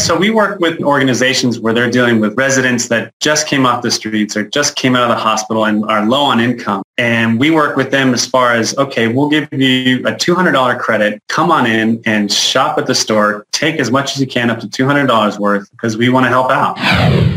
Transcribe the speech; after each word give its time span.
So 0.00 0.16
we 0.16 0.30
work 0.30 0.60
with 0.60 0.80
organizations 0.80 1.60
where 1.60 1.74
they're 1.74 1.90
dealing 1.90 2.20
with 2.20 2.36
residents 2.36 2.88
that 2.88 3.12
just 3.20 3.46
came 3.46 3.66
off 3.66 3.82
the 3.82 3.90
streets 3.90 4.34
or 4.34 4.48
just 4.48 4.74
came 4.74 4.96
out 4.96 5.02
of 5.02 5.10
the 5.10 5.22
hospital 5.22 5.66
and 5.66 5.84
are 5.84 6.06
low 6.06 6.22
on 6.22 6.40
income. 6.40 6.82
And 6.96 7.38
we 7.38 7.50
work 7.50 7.76
with 7.76 7.90
them 7.90 8.14
as 8.14 8.24
far 8.26 8.54
as, 8.54 8.76
okay, 8.78 9.08
we'll 9.08 9.28
give 9.28 9.46
you 9.52 9.98
a 10.06 10.12
$200 10.12 10.80
credit. 10.80 11.22
Come 11.28 11.52
on 11.52 11.66
in 11.66 12.02
and 12.06 12.32
shop 12.32 12.78
at 12.78 12.86
the 12.86 12.94
store. 12.94 13.46
Take 13.52 13.78
as 13.78 13.90
much 13.90 14.14
as 14.14 14.20
you 14.20 14.26
can, 14.26 14.48
up 14.48 14.60
to 14.60 14.66
$200 14.66 15.38
worth, 15.38 15.70
because 15.70 15.98
we 15.98 16.08
want 16.08 16.24
to 16.24 16.30
help 16.30 16.50
out. 16.50 16.78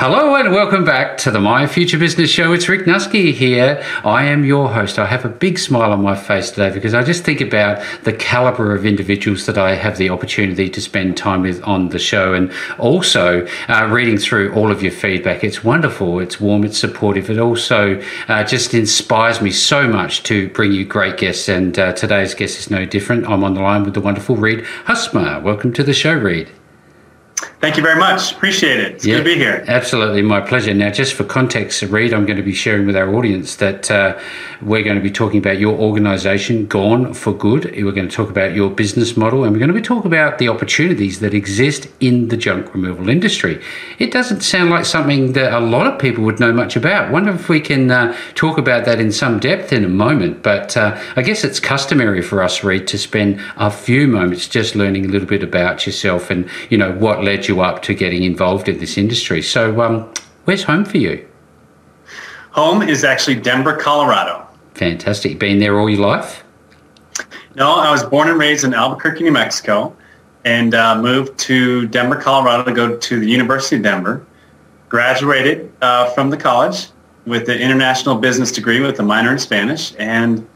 Hello 0.00 0.34
and 0.34 0.50
welcome 0.50 0.82
back 0.82 1.18
to 1.18 1.30
the 1.30 1.40
My 1.40 1.66
Future 1.66 1.98
Business 1.98 2.30
Show. 2.30 2.54
It's 2.54 2.70
Rick 2.70 2.86
Nusky 2.86 3.34
here. 3.34 3.84
I 4.02 4.24
am 4.24 4.46
your 4.46 4.70
host. 4.72 4.98
I 4.98 5.04
have 5.04 5.26
a 5.26 5.28
big 5.28 5.58
smile 5.58 5.92
on 5.92 6.00
my 6.00 6.16
face 6.16 6.48
today 6.48 6.70
because 6.70 6.94
I 6.94 7.02
just 7.02 7.22
think 7.22 7.42
about 7.42 7.84
the 8.04 8.14
caliber 8.14 8.74
of 8.74 8.86
individuals 8.86 9.44
that 9.44 9.58
I 9.58 9.74
have 9.74 9.98
the 9.98 10.08
opportunity 10.08 10.70
to 10.70 10.80
spend 10.80 11.18
time 11.18 11.42
with 11.42 11.62
on 11.64 11.90
the 11.90 11.98
show 11.98 12.32
and 12.32 12.50
also 12.78 13.46
uh, 13.68 13.88
reading 13.92 14.16
through 14.16 14.54
all 14.54 14.72
of 14.72 14.82
your 14.82 14.90
feedback. 14.90 15.44
It's 15.44 15.62
wonderful, 15.62 16.18
it's 16.20 16.40
warm, 16.40 16.64
it's 16.64 16.78
supportive. 16.78 17.28
It 17.28 17.38
also 17.38 18.02
uh, 18.28 18.42
just 18.42 18.72
inspires 18.72 19.42
me 19.42 19.50
so 19.50 19.86
much 19.86 20.22
to 20.22 20.48
bring 20.48 20.72
you 20.72 20.86
great 20.86 21.18
guests. 21.18 21.46
And 21.46 21.78
uh, 21.78 21.92
today's 21.92 22.32
guest 22.32 22.58
is 22.58 22.70
no 22.70 22.86
different. 22.86 23.26
I'm 23.26 23.44
on 23.44 23.52
the 23.52 23.60
line 23.60 23.84
with 23.84 23.92
the 23.92 24.00
wonderful 24.00 24.36
Reid 24.36 24.60
Husmer. 24.86 25.42
Welcome 25.42 25.74
to 25.74 25.82
the 25.82 25.92
show, 25.92 26.14
Reid. 26.14 26.48
Thank 27.60 27.76
you 27.76 27.82
very 27.82 27.98
much. 27.98 28.32
Appreciate 28.32 28.80
it. 28.80 28.94
It's 28.94 29.04
yeah, 29.04 29.16
good 29.16 29.24
to 29.24 29.24
be 29.24 29.34
here. 29.34 29.62
Absolutely, 29.68 30.22
my 30.22 30.40
pleasure. 30.40 30.72
Now, 30.72 30.90
just 30.90 31.12
for 31.12 31.24
context, 31.24 31.82
Reid, 31.82 32.14
I'm 32.14 32.24
going 32.24 32.38
to 32.38 32.42
be 32.42 32.54
sharing 32.54 32.86
with 32.86 32.96
our 32.96 33.14
audience 33.14 33.56
that 33.56 33.90
uh, 33.90 34.18
we're 34.62 34.82
going 34.82 34.96
to 34.96 35.02
be 35.02 35.10
talking 35.10 35.38
about 35.38 35.58
your 35.58 35.78
organisation, 35.78 36.66
Gone 36.66 37.12
for 37.12 37.34
Good. 37.34 37.64
We're 37.64 37.92
going 37.92 38.08
to 38.08 38.14
talk 38.16 38.30
about 38.30 38.54
your 38.54 38.70
business 38.70 39.14
model, 39.14 39.44
and 39.44 39.52
we're 39.52 39.58
going 39.58 39.68
to 39.68 39.74
be 39.74 39.82
talking 39.82 40.10
about 40.10 40.38
the 40.38 40.48
opportunities 40.48 41.20
that 41.20 41.34
exist 41.34 41.86
in 42.00 42.28
the 42.28 42.36
junk 42.38 42.72
removal 42.72 43.10
industry. 43.10 43.62
It 43.98 44.10
doesn't 44.10 44.40
sound 44.40 44.70
like 44.70 44.86
something 44.86 45.34
that 45.34 45.52
a 45.52 45.60
lot 45.60 45.86
of 45.86 45.98
people 46.00 46.24
would 46.24 46.40
know 46.40 46.54
much 46.54 46.76
about. 46.76 47.12
Wonder 47.12 47.32
if 47.32 47.50
we 47.50 47.60
can 47.60 47.90
uh, 47.90 48.16
talk 48.34 48.56
about 48.56 48.86
that 48.86 49.00
in 49.00 49.12
some 49.12 49.38
depth 49.38 49.70
in 49.70 49.84
a 49.84 49.88
moment. 49.88 50.42
But 50.42 50.78
uh, 50.78 50.98
I 51.14 51.20
guess 51.20 51.44
it's 51.44 51.60
customary 51.60 52.22
for 52.22 52.42
us, 52.42 52.64
Reid, 52.64 52.88
to 52.88 52.96
spend 52.96 53.38
a 53.58 53.70
few 53.70 54.06
moments 54.06 54.48
just 54.48 54.74
learning 54.74 55.04
a 55.04 55.08
little 55.08 55.28
bit 55.28 55.42
about 55.42 55.84
yourself 55.84 56.30
and 56.30 56.48
you 56.70 56.78
know 56.78 56.92
what 56.92 57.22
led 57.22 57.48
you 57.48 57.49
up 57.58 57.82
to 57.82 57.94
getting 57.94 58.22
involved 58.22 58.68
in 58.68 58.78
this 58.78 58.96
industry. 58.96 59.42
So, 59.42 59.80
um, 59.80 60.12
where's 60.44 60.62
home 60.62 60.84
for 60.84 60.98
you? 60.98 61.26
Home 62.52 62.82
is 62.82 63.02
actually 63.02 63.36
Denver, 63.36 63.76
Colorado. 63.76 64.46
Fantastic. 64.74 65.38
Been 65.38 65.58
there 65.58 65.78
all 65.78 65.90
your 65.90 66.00
life? 66.00 66.44
No, 67.56 67.72
I 67.72 67.90
was 67.90 68.04
born 68.04 68.28
and 68.28 68.38
raised 68.38 68.64
in 68.64 68.74
Albuquerque, 68.74 69.24
New 69.24 69.32
Mexico, 69.32 69.96
and 70.44 70.74
uh, 70.74 71.00
moved 71.00 71.38
to 71.40 71.86
Denver, 71.88 72.16
Colorado 72.16 72.64
to 72.64 72.72
go 72.72 72.96
to 72.96 73.20
the 73.20 73.26
University 73.28 73.76
of 73.76 73.82
Denver. 73.82 74.24
Graduated 74.88 75.72
uh, 75.82 76.10
from 76.10 76.30
the 76.30 76.36
college 76.36 76.88
with 77.26 77.48
an 77.48 77.58
international 77.58 78.16
business 78.16 78.50
degree 78.50 78.80
with 78.80 78.98
a 79.00 79.02
minor 79.02 79.32
in 79.32 79.38
Spanish, 79.38 79.94
and 79.98 80.46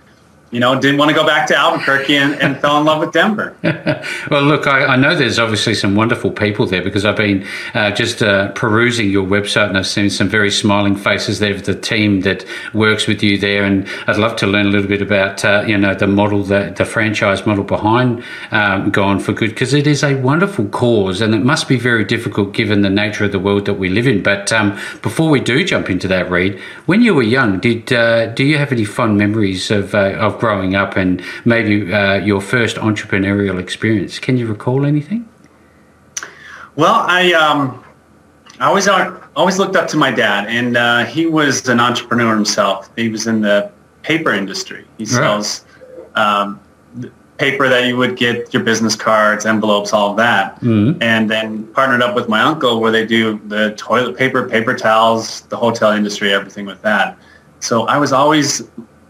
you 0.54 0.60
know, 0.60 0.80
didn't 0.80 0.98
want 0.98 1.08
to 1.08 1.14
go 1.16 1.26
back 1.26 1.48
to 1.48 1.56
Albuquerque 1.56 2.16
and, 2.16 2.40
and 2.40 2.56
fell 2.60 2.78
in 2.78 2.84
love 2.84 3.00
with 3.00 3.10
Denver. 3.10 3.56
well, 4.30 4.44
look, 4.44 4.68
I, 4.68 4.84
I, 4.84 4.96
know 4.96 5.16
there's 5.16 5.40
obviously 5.40 5.74
some 5.74 5.96
wonderful 5.96 6.30
people 6.30 6.64
there 6.64 6.80
because 6.80 7.04
I've 7.04 7.16
been 7.16 7.44
uh, 7.74 7.90
just 7.90 8.22
uh, 8.22 8.52
perusing 8.52 9.10
your 9.10 9.26
website 9.26 9.68
and 9.68 9.76
I've 9.76 9.88
seen 9.88 10.10
some 10.10 10.28
very 10.28 10.52
smiling 10.52 10.94
faces 10.94 11.40
there 11.40 11.52
of 11.52 11.64
the 11.64 11.74
team 11.74 12.20
that 12.20 12.46
works 12.72 13.08
with 13.08 13.20
you 13.20 13.36
there. 13.36 13.64
And 13.64 13.88
I'd 14.06 14.16
love 14.16 14.36
to 14.36 14.46
learn 14.46 14.66
a 14.66 14.68
little 14.68 14.86
bit 14.86 15.02
about, 15.02 15.44
uh, 15.44 15.64
you 15.66 15.76
know, 15.76 15.92
the 15.92 16.06
model, 16.06 16.44
the, 16.44 16.72
the 16.76 16.84
franchise 16.84 17.44
model 17.44 17.64
behind 17.64 18.22
um, 18.52 18.92
Gone 18.92 19.18
for 19.18 19.32
Good 19.32 19.50
because 19.50 19.74
it 19.74 19.88
is 19.88 20.04
a 20.04 20.14
wonderful 20.14 20.68
cause 20.68 21.20
and 21.20 21.34
it 21.34 21.42
must 21.42 21.66
be 21.66 21.80
very 21.80 22.04
difficult 22.04 22.52
given 22.52 22.82
the 22.82 22.90
nature 22.90 23.24
of 23.24 23.32
the 23.32 23.40
world 23.40 23.64
that 23.64 23.74
we 23.74 23.88
live 23.88 24.06
in. 24.06 24.22
But 24.22 24.52
um, 24.52 24.78
before 25.02 25.30
we 25.30 25.40
do 25.40 25.64
jump 25.64 25.90
into 25.90 26.06
that, 26.06 26.30
Reid, 26.30 26.60
when 26.86 27.02
you 27.02 27.12
were 27.12 27.24
young, 27.24 27.58
did 27.58 27.92
uh, 27.92 28.26
do 28.26 28.44
you 28.44 28.56
have 28.56 28.70
any 28.70 28.84
fond 28.84 29.18
memories 29.18 29.72
of, 29.72 29.96
uh, 29.96 30.12
of 30.12 30.38
growing 30.44 30.74
up 30.74 30.94
and 30.94 31.22
maybe 31.46 31.90
uh, 31.90 32.16
your 32.16 32.38
first 32.38 32.76
entrepreneurial 32.76 33.58
experience. 33.58 34.18
Can 34.18 34.36
you 34.36 34.46
recall 34.46 34.84
anything? 34.84 35.26
Well, 36.76 36.98
I 37.20 37.32
um, 37.32 37.82
I 38.60 38.66
always 38.66 38.86
uh, 38.86 39.18
always 39.36 39.58
looked 39.58 39.74
up 39.74 39.88
to 39.88 39.96
my 39.96 40.10
dad, 40.10 40.42
and 40.58 40.76
uh, 40.76 41.06
he 41.06 41.24
was 41.24 41.66
an 41.68 41.80
entrepreneur 41.80 42.34
himself. 42.34 42.90
He 42.94 43.08
was 43.08 43.26
in 43.26 43.40
the 43.40 43.70
paper 44.02 44.32
industry. 44.32 44.84
He 44.98 45.06
sells 45.06 45.64
right. 46.14 46.40
um, 46.42 46.60
paper 47.38 47.66
that 47.70 47.86
you 47.88 47.96
would 47.96 48.14
get 48.18 48.52
your 48.52 48.62
business 48.62 48.94
cards, 48.94 49.46
envelopes, 49.46 49.94
all 49.94 50.10
of 50.10 50.16
that, 50.18 50.56
mm-hmm. 50.56 51.02
and 51.02 51.30
then 51.30 51.66
partnered 51.68 52.02
up 52.02 52.14
with 52.14 52.28
my 52.28 52.42
uncle 52.42 52.80
where 52.80 52.92
they 52.92 53.06
do 53.06 53.40
the 53.46 53.74
toilet 53.76 54.14
paper, 54.14 54.46
paper 54.46 54.74
towels, 54.74 55.40
the 55.52 55.56
hotel 55.56 55.92
industry, 55.92 56.34
everything 56.34 56.66
with 56.66 56.82
that. 56.82 57.16
So 57.60 57.86
I 57.86 57.96
was 57.96 58.12
always 58.12 58.62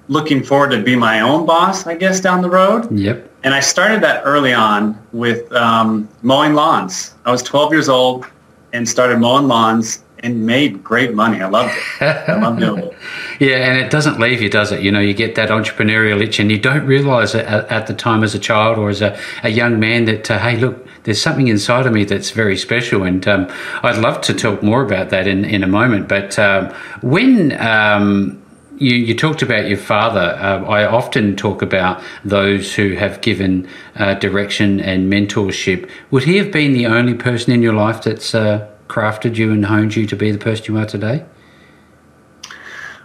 looking 0.08 0.42
forward 0.42 0.70
to 0.70 0.82
be 0.82 0.96
my 0.96 1.20
own 1.20 1.46
boss, 1.46 1.86
I 1.86 1.94
guess, 1.94 2.20
down 2.20 2.42
the 2.42 2.50
road. 2.50 2.90
Yep. 2.90 3.30
And 3.42 3.54
I 3.54 3.60
started 3.60 4.02
that 4.02 4.22
early 4.24 4.52
on 4.52 4.98
with 5.12 5.50
um, 5.52 6.08
mowing 6.22 6.54
lawns. 6.54 7.14
I 7.24 7.30
was 7.30 7.42
12 7.42 7.72
years 7.72 7.88
old 7.88 8.26
and 8.72 8.88
started 8.88 9.18
mowing 9.18 9.48
lawns 9.48 10.02
and 10.24 10.46
made 10.46 10.82
great 10.82 11.14
money. 11.14 11.42
I 11.42 11.48
loved 11.48 11.74
it. 12.00 12.02
I 12.02 12.34
loved 12.40 12.58
doing 12.58 12.84
it. 12.84 12.96
Yeah, 13.40 13.56
and 13.56 13.78
it 13.78 13.90
doesn't 13.90 14.18
leave 14.18 14.40
you, 14.40 14.48
does 14.48 14.72
it? 14.72 14.80
You 14.80 14.90
know, 14.90 15.00
you 15.00 15.12
get 15.12 15.34
that 15.34 15.50
entrepreneurial 15.50 16.22
itch 16.22 16.38
and 16.40 16.50
you 16.50 16.58
don't 16.58 16.86
realize 16.86 17.34
it 17.34 17.44
at, 17.44 17.70
at 17.70 17.86
the 17.86 17.94
time 17.94 18.24
as 18.24 18.34
a 18.34 18.38
child 18.38 18.78
or 18.78 18.88
as 18.88 19.02
a, 19.02 19.18
a 19.42 19.50
young 19.50 19.78
man 19.78 20.06
that, 20.06 20.30
uh, 20.30 20.38
hey, 20.38 20.56
look, 20.56 20.86
there's 21.02 21.20
something 21.20 21.48
inside 21.48 21.86
of 21.86 21.92
me 21.92 22.04
that's 22.04 22.30
very 22.30 22.56
special. 22.56 23.02
And 23.02 23.26
um, 23.28 23.52
I'd 23.82 23.98
love 23.98 24.22
to 24.22 24.34
talk 24.34 24.62
more 24.62 24.82
about 24.82 25.10
that 25.10 25.26
in, 25.26 25.44
in 25.44 25.62
a 25.62 25.66
moment. 25.66 26.08
But 26.08 26.38
um, 26.38 26.72
when 27.02 27.60
um, 27.60 28.42
you, 28.76 28.96
you 28.96 29.14
talked 29.14 29.42
about 29.42 29.68
your 29.68 29.78
father. 29.78 30.36
Uh, 30.40 30.64
I 30.64 30.84
often 30.84 31.36
talk 31.36 31.62
about 31.62 32.02
those 32.24 32.74
who 32.74 32.94
have 32.94 33.20
given 33.20 33.68
uh, 33.96 34.14
direction 34.14 34.80
and 34.80 35.12
mentorship. 35.12 35.88
Would 36.10 36.24
he 36.24 36.36
have 36.38 36.50
been 36.50 36.72
the 36.72 36.86
only 36.86 37.14
person 37.14 37.52
in 37.52 37.62
your 37.62 37.74
life 37.74 38.02
that's 38.02 38.34
uh, 38.34 38.68
crafted 38.88 39.36
you 39.36 39.52
and 39.52 39.64
honed 39.66 39.96
you 39.96 40.06
to 40.06 40.16
be 40.16 40.30
the 40.30 40.38
person 40.38 40.74
you 40.74 40.80
are 40.80 40.86
today? 40.86 41.24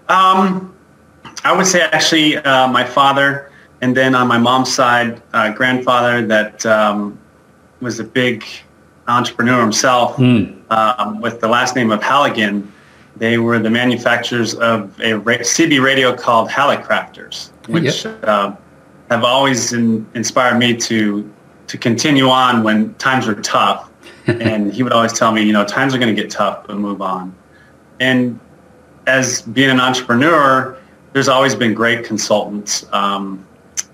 Um, 0.08 0.74
I 1.44 1.56
would 1.56 1.68
say 1.68 1.82
actually 1.82 2.38
uh, 2.38 2.68
my 2.68 2.84
father, 2.84 3.52
and 3.82 3.96
then 3.96 4.16
on 4.16 4.28
my 4.28 4.38
mom's 4.38 4.74
side, 4.74 5.22
uh, 5.34 5.52
grandfather 5.54 6.26
that 6.28 6.66
um, 6.66 7.18
was 7.80 8.00
a 8.00 8.04
big 8.04 8.44
entrepreneur 9.08 9.62
himself 9.62 10.18
mm. 10.18 10.56
um, 10.72 11.22
with 11.22 11.42
the 11.42 11.48
last 11.48 11.76
name 11.76 11.92
of 11.92 12.02
Halligan 12.02 12.72
they 13.20 13.38
were 13.38 13.60
the 13.60 13.70
manufacturers 13.70 14.56
of 14.56 14.98
a 15.00 15.14
CB 15.14 15.84
radio 15.84 16.16
called 16.16 16.50
Hallicrafters, 16.50 17.52
which 17.68 18.06
yep. 18.06 18.24
uh, 18.24 18.56
have 19.10 19.24
always 19.24 19.74
in, 19.74 20.08
inspired 20.16 20.58
me 20.58 20.76
to 20.78 21.32
to 21.68 21.78
continue 21.78 22.30
on 22.30 22.64
when 22.64 22.96
times 22.96 23.28
were 23.28 23.36
tough. 23.36 23.92
and 24.28 24.74
he 24.74 24.84
would 24.84 24.94
always 24.94 25.14
tell 25.14 25.32
me, 25.32 25.44
you 25.44 25.54
know, 25.54 25.66
times 25.66 25.94
are 25.94 25.98
going 25.98 26.14
to 26.14 26.20
get 26.20 26.32
tough, 26.32 26.66
but 26.68 26.78
move 26.78 27.02
on. 27.02 27.36
And 28.00 28.40
as 29.08 29.42
being 29.42 29.70
an 29.70 29.80
entrepreneur, 29.80 30.78
there's 31.14 31.28
always 31.28 31.56
been 31.56 31.74
great 31.74 32.06
consultants. 32.06 32.86
Um, 32.94 33.46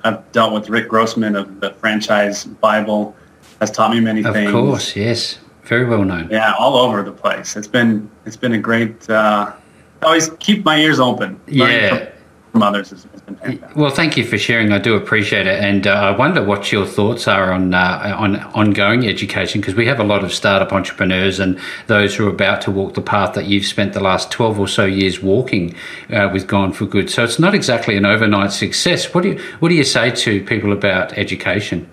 I've 0.04 0.30
dealt 0.32 0.54
with 0.54 0.70
Rick 0.70 0.90
Grossmann 0.90 1.36
of 1.36 1.62
the 1.62 1.72
Franchise 1.74 2.46
Bible, 2.46 3.16
has 3.60 3.72
taught 3.72 3.92
me 3.92 4.00
many 4.02 4.24
of 4.24 4.34
things. 4.34 4.50
Of 4.50 4.54
course, 4.54 4.96
yes 4.96 5.40
very 5.66 5.86
well 5.86 6.04
known. 6.04 6.30
Yeah, 6.30 6.54
all 6.60 6.78
over 6.78 7.04
the 7.04 7.12
place. 7.12 7.56
It's 7.56 7.68
been 7.68 8.10
it's 8.26 8.38
been 8.38 8.54
a 8.54 8.60
great. 8.60 9.10
Uh, 9.10 9.54
always 10.02 10.30
keep 10.40 10.64
my 10.64 10.78
ears 10.78 11.00
open. 11.00 11.40
Yeah. 11.48 12.12
From 12.52 12.64
others 12.64 12.92
has, 12.92 13.04
been 13.04 13.36
fantastic. 13.36 13.76
Well, 13.76 13.90
thank 13.90 14.16
you 14.16 14.24
for 14.24 14.38
sharing. 14.38 14.72
I 14.72 14.78
do 14.78 14.96
appreciate 14.96 15.46
it, 15.46 15.62
and 15.62 15.86
uh, 15.86 15.92
I 15.92 16.12
wonder 16.12 16.42
what 16.42 16.72
your 16.72 16.86
thoughts 16.86 17.28
are 17.28 17.52
on 17.52 17.74
uh, 17.74 18.16
on 18.18 18.38
ongoing 18.54 19.06
education 19.06 19.60
because 19.60 19.76
we 19.76 19.86
have 19.88 20.00
a 20.00 20.06
lot 20.06 20.24
of 20.24 20.34
startup 20.34 20.72
entrepreneurs 20.72 21.38
and 21.40 21.60
those 21.88 22.16
who 22.16 22.26
are 22.28 22.30
about 22.30 22.62
to 22.62 22.72
walk 22.72 22.94
the 22.94 23.02
path 23.02 23.34
that 23.34 23.48
you've 23.48 23.66
spent 23.66 23.92
the 23.92 24.00
last 24.00 24.32
twelve 24.32 24.58
or 24.58 24.70
so 24.70 24.86
years 24.86 25.22
walking 25.22 25.76
uh, 26.12 26.30
with 26.32 26.48
Gone 26.48 26.72
for 26.72 26.86
Good. 26.86 27.10
So 27.10 27.26
it's 27.26 27.40
not 27.40 27.54
exactly 27.54 27.98
an 27.98 28.06
overnight 28.06 28.54
success. 28.54 29.14
What 29.14 29.24
do 29.24 29.32
you 29.32 29.44
what 29.60 29.68
do 29.68 29.76
you 29.76 29.84
say 29.84 30.12
to 30.12 30.42
people 30.46 30.72
about 30.72 31.18
education? 31.18 31.90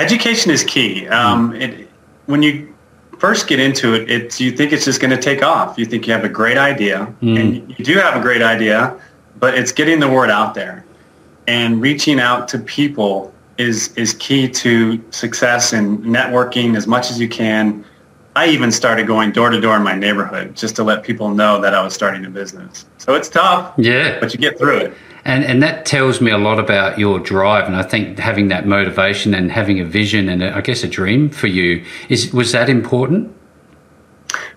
Education 0.00 0.50
is 0.50 0.64
key. 0.64 1.06
Um, 1.08 1.52
mm. 1.52 1.60
it, 1.60 1.88
when 2.26 2.42
you 2.42 2.74
first 3.18 3.46
get 3.48 3.60
into 3.60 3.94
it, 3.94 4.10
it's 4.10 4.40
you 4.40 4.50
think 4.50 4.72
it's 4.72 4.84
just 4.84 5.00
going 5.00 5.10
to 5.10 5.20
take 5.20 5.42
off. 5.42 5.78
You 5.78 5.84
think 5.84 6.06
you 6.06 6.12
have 6.12 6.24
a 6.24 6.28
great 6.28 6.58
idea, 6.58 7.12
mm. 7.22 7.40
and 7.40 7.78
you 7.78 7.84
do 7.84 7.94
have 7.98 8.16
a 8.16 8.20
great 8.20 8.42
idea, 8.42 8.98
but 9.38 9.54
it's 9.54 9.72
getting 9.72 10.00
the 10.00 10.08
word 10.08 10.30
out 10.30 10.54
there 10.54 10.84
and 11.50 11.80
reaching 11.80 12.20
out 12.20 12.46
to 12.48 12.58
people 12.58 13.32
is 13.58 13.92
is 13.96 14.14
key 14.14 14.48
to 14.48 15.02
success 15.10 15.72
and 15.72 15.98
networking 16.04 16.76
as 16.76 16.86
much 16.86 17.10
as 17.10 17.20
you 17.20 17.28
can. 17.28 17.84
I 18.36 18.46
even 18.46 18.70
started 18.70 19.08
going 19.08 19.32
door 19.32 19.50
to 19.50 19.60
door 19.60 19.76
in 19.76 19.82
my 19.82 19.96
neighborhood 19.96 20.54
just 20.54 20.76
to 20.76 20.84
let 20.84 21.02
people 21.02 21.30
know 21.30 21.60
that 21.60 21.74
I 21.74 21.82
was 21.82 21.92
starting 21.92 22.24
a 22.24 22.30
business. 22.30 22.86
So 22.98 23.14
it's 23.14 23.28
tough. 23.28 23.74
Yeah. 23.76 24.20
But 24.20 24.32
you 24.32 24.38
get 24.38 24.56
through 24.56 24.78
it. 24.78 24.94
And 25.24 25.44
and 25.44 25.62
that 25.62 25.84
tells 25.84 26.20
me 26.20 26.30
a 26.30 26.38
lot 26.38 26.58
about 26.58 26.98
your 26.98 27.18
drive 27.18 27.66
and 27.66 27.76
I 27.76 27.82
think 27.82 28.18
having 28.18 28.48
that 28.48 28.66
motivation 28.66 29.34
and 29.34 29.50
having 29.50 29.80
a 29.80 29.84
vision 29.84 30.28
and 30.28 30.42
a, 30.42 30.56
I 30.56 30.60
guess 30.60 30.82
a 30.82 30.88
dream 30.88 31.28
for 31.28 31.46
you 31.46 31.84
is 32.08 32.32
was 32.32 32.52
that 32.52 32.68
important? 32.68 33.34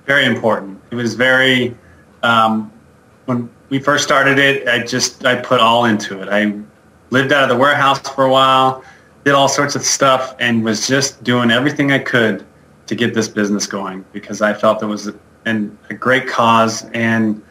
Very 0.05 0.25
important. 0.25 0.81
It 0.91 0.95
was 0.95 1.15
very 1.15 1.75
um, 2.23 2.71
when 3.25 3.49
we 3.69 3.79
first 3.79 4.03
started 4.03 4.39
it, 4.39 4.67
I 4.67 4.83
just 4.83 5.25
I 5.25 5.35
put 5.35 5.59
all 5.59 5.85
into 5.85 6.21
it. 6.21 6.29
I 6.29 6.59
lived 7.09 7.31
out 7.31 7.43
of 7.43 7.49
the 7.49 7.57
warehouse 7.57 7.99
for 8.09 8.25
a 8.25 8.29
while, 8.29 8.83
did 9.23 9.33
all 9.33 9.47
sorts 9.47 9.75
of 9.75 9.83
stuff, 9.83 10.35
and 10.39 10.63
was 10.63 10.87
just 10.87 11.23
doing 11.23 11.51
everything 11.51 11.91
I 11.91 11.99
could 11.99 12.45
to 12.87 12.95
get 12.95 13.13
this 13.13 13.27
business 13.27 13.65
going 13.65 14.03
because 14.11 14.41
I 14.41 14.53
felt 14.53 14.81
it 14.83 14.87
was 14.87 15.11
an, 15.45 15.77
a 15.89 15.93
great 15.93 16.27
cause 16.27 16.85
and 16.93 17.41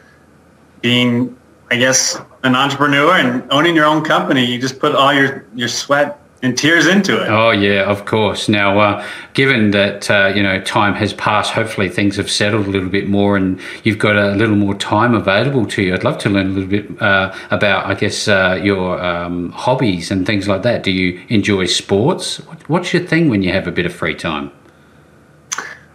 being, 0.81 1.35
I 1.73 1.75
guess, 1.75 2.21
an 2.43 2.55
entrepreneur 2.55 3.17
and 3.17 3.51
owning 3.51 3.75
your 3.75 3.85
own 3.85 4.03
company, 4.03 4.45
you 4.45 4.61
just 4.61 4.77
put 4.77 4.93
all 4.93 5.11
your, 5.11 5.43
your 5.55 5.67
sweat 5.67 6.19
and 6.43 6.55
tears 6.55 6.85
into 6.85 7.19
it. 7.19 7.27
Oh 7.29 7.49
yeah, 7.49 7.89
of 7.89 8.05
course. 8.05 8.47
Now, 8.47 8.77
uh, 8.77 9.05
given 9.33 9.71
that 9.71 10.11
uh, 10.11 10.31
you 10.35 10.43
know 10.43 10.61
time 10.61 10.93
has 10.93 11.13
passed, 11.13 11.49
hopefully 11.51 11.89
things 11.89 12.15
have 12.17 12.29
settled 12.29 12.67
a 12.67 12.69
little 12.69 12.89
bit 12.89 13.09
more, 13.09 13.35
and 13.35 13.59
you've 13.83 13.97
got 13.97 14.15
a 14.15 14.35
little 14.35 14.55
more 14.55 14.75
time 14.75 15.15
available 15.15 15.65
to 15.65 15.81
you. 15.81 15.95
I'd 15.95 16.03
love 16.03 16.19
to 16.19 16.29
learn 16.29 16.45
a 16.45 16.49
little 16.51 16.69
bit 16.69 17.01
uh, 17.01 17.35
about, 17.49 17.87
I 17.87 17.95
guess, 17.95 18.27
uh, 18.27 18.61
your 18.63 19.03
um, 19.03 19.51
hobbies 19.53 20.11
and 20.11 20.27
things 20.27 20.47
like 20.47 20.61
that. 20.61 20.83
Do 20.83 20.91
you 20.91 21.25
enjoy 21.29 21.65
sports? 21.65 22.37
What's 22.67 22.93
your 22.93 23.03
thing 23.03 23.29
when 23.29 23.41
you 23.41 23.51
have 23.51 23.65
a 23.65 23.71
bit 23.71 23.87
of 23.87 23.95
free 23.95 24.13
time? 24.13 24.51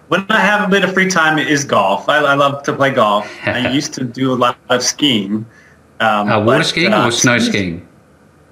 When 0.09 0.27
I 0.29 0.41
have 0.41 0.67
a 0.67 0.69
bit 0.69 0.83
of 0.83 0.93
free 0.93 1.09
time, 1.09 1.39
it 1.39 1.47
is 1.47 1.65
golf. 1.65 2.09
I, 2.09 2.17
I 2.17 2.35
love 2.35 2.65
to 2.65 2.73
play 2.73 2.91
golf. 2.91 3.31
I 3.47 3.71
used 3.71 3.95
to 3.95 4.05
do 4.05 4.33
a 4.33 4.35
lot 4.35 4.59
of 4.71 4.83
skiing. 4.83 5.47
Um, 6.01 6.29
uh, 6.29 6.39
water 6.39 6.59
but, 6.61 6.67
skiing 6.67 6.93
or 6.93 6.97
uh, 6.97 7.11
snow 7.11 7.39
skiing? 7.39 7.87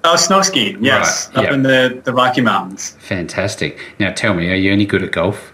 Oh, 0.03 0.15
snow 0.15 0.41
skiing, 0.41 0.83
yes, 0.83 1.27
right. 1.29 1.37
up 1.37 1.43
yep. 1.45 1.53
in 1.53 1.63
the, 1.63 2.01
the 2.03 2.13
Rocky 2.13 2.41
Mountains. 2.41 2.91
Fantastic. 2.99 3.79
Now 3.99 4.11
tell 4.11 4.33
me, 4.33 4.49
are 4.49 4.55
you 4.55 4.71
any 4.71 4.85
good 4.85 5.03
at 5.03 5.11
golf? 5.11 5.53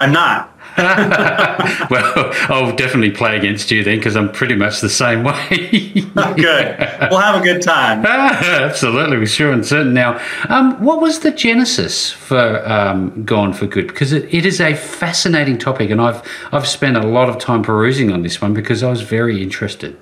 I'm 0.00 0.12
not. 0.12 0.52
well, 1.90 2.30
I'll 2.48 2.76
definitely 2.76 3.10
play 3.10 3.36
against 3.36 3.70
you 3.70 3.82
then 3.82 3.98
because 3.98 4.14
I'm 4.14 4.30
pretty 4.30 4.54
much 4.54 4.82
the 4.82 4.90
same 4.90 5.24
way. 5.24 5.36
good. 6.36 7.08
We'll 7.10 7.18
have 7.18 7.40
a 7.40 7.44
good 7.44 7.62
time. 7.62 8.04
Absolutely, 8.04 9.16
we're 9.16 9.26
sure 9.26 9.52
and 9.52 9.64
certain. 9.64 9.94
Now, 9.94 10.20
um, 10.50 10.82
what 10.82 11.00
was 11.00 11.20
the 11.20 11.30
genesis 11.30 12.12
for 12.12 12.62
um, 12.70 13.24
Gone 13.24 13.54
for 13.54 13.66
Good? 13.66 13.86
Because 13.86 14.12
it, 14.12 14.32
it 14.32 14.44
is 14.44 14.60
a 14.60 14.74
fascinating 14.74 15.56
topic, 15.56 15.88
and 15.88 16.00
I've 16.00 16.22
I've 16.52 16.68
spent 16.68 16.98
a 16.98 17.06
lot 17.06 17.30
of 17.30 17.38
time 17.38 17.62
perusing 17.62 18.12
on 18.12 18.20
this 18.20 18.42
one 18.42 18.52
because 18.52 18.82
I 18.82 18.90
was 18.90 19.00
very 19.00 19.42
interested. 19.42 19.96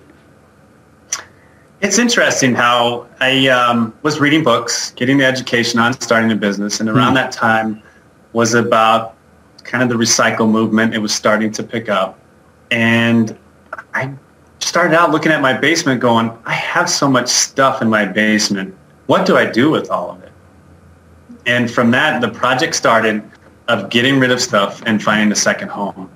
It's 1.85 1.99
interesting 1.99 2.55
how 2.55 3.07
I 3.21 3.49
um, 3.49 3.93
was 4.01 4.19
reading 4.19 4.43
books, 4.43 4.93
getting 4.93 5.19
the 5.19 5.27
education 5.27 5.79
on 5.79 5.93
starting 6.01 6.33
a 6.33 6.35
business, 6.35 6.81
and 6.81 6.89
around 6.89 7.13
mm. 7.13 7.17
that 7.17 7.31
time 7.31 7.83
was 8.33 8.55
about 8.55 9.15
kind 9.65 9.83
of 9.83 9.91
the 9.91 10.03
recycle 10.03 10.51
movement. 10.51 10.95
It 10.95 10.99
was 10.99 11.15
starting 11.15 11.53
to 11.53 11.63
pick 11.63 11.91
up, 11.91 12.19
and 12.71 13.37
I 13.93 14.11
started 14.61 14.99
out 14.99 15.11
looking 15.11 15.31
at 15.31 15.43
my 15.43 15.53
basement, 15.53 16.01
going, 16.01 16.33
"I 16.47 16.55
have 16.55 16.89
so 16.89 17.07
much 17.07 17.29
stuff 17.29 17.83
in 17.83 17.91
my 17.91 18.07
basement. 18.07 18.75
What 19.05 19.27
do 19.27 19.37
I 19.37 19.45
do 19.45 19.71
with 19.71 19.91
all 19.91 20.11
of 20.11 20.23
it?" 20.23 20.33
And 21.45 21.71
from 21.71 21.91
that, 21.91 22.23
the 22.23 22.31
project 22.31 22.77
started 22.77 23.23
of 23.69 23.91
getting 23.91 24.19
rid 24.19 24.31
of 24.31 24.41
stuff 24.41 24.83
and 24.87 25.03
finding 25.03 25.31
a 25.33 25.37
second 25.37 25.69
home, 25.69 26.09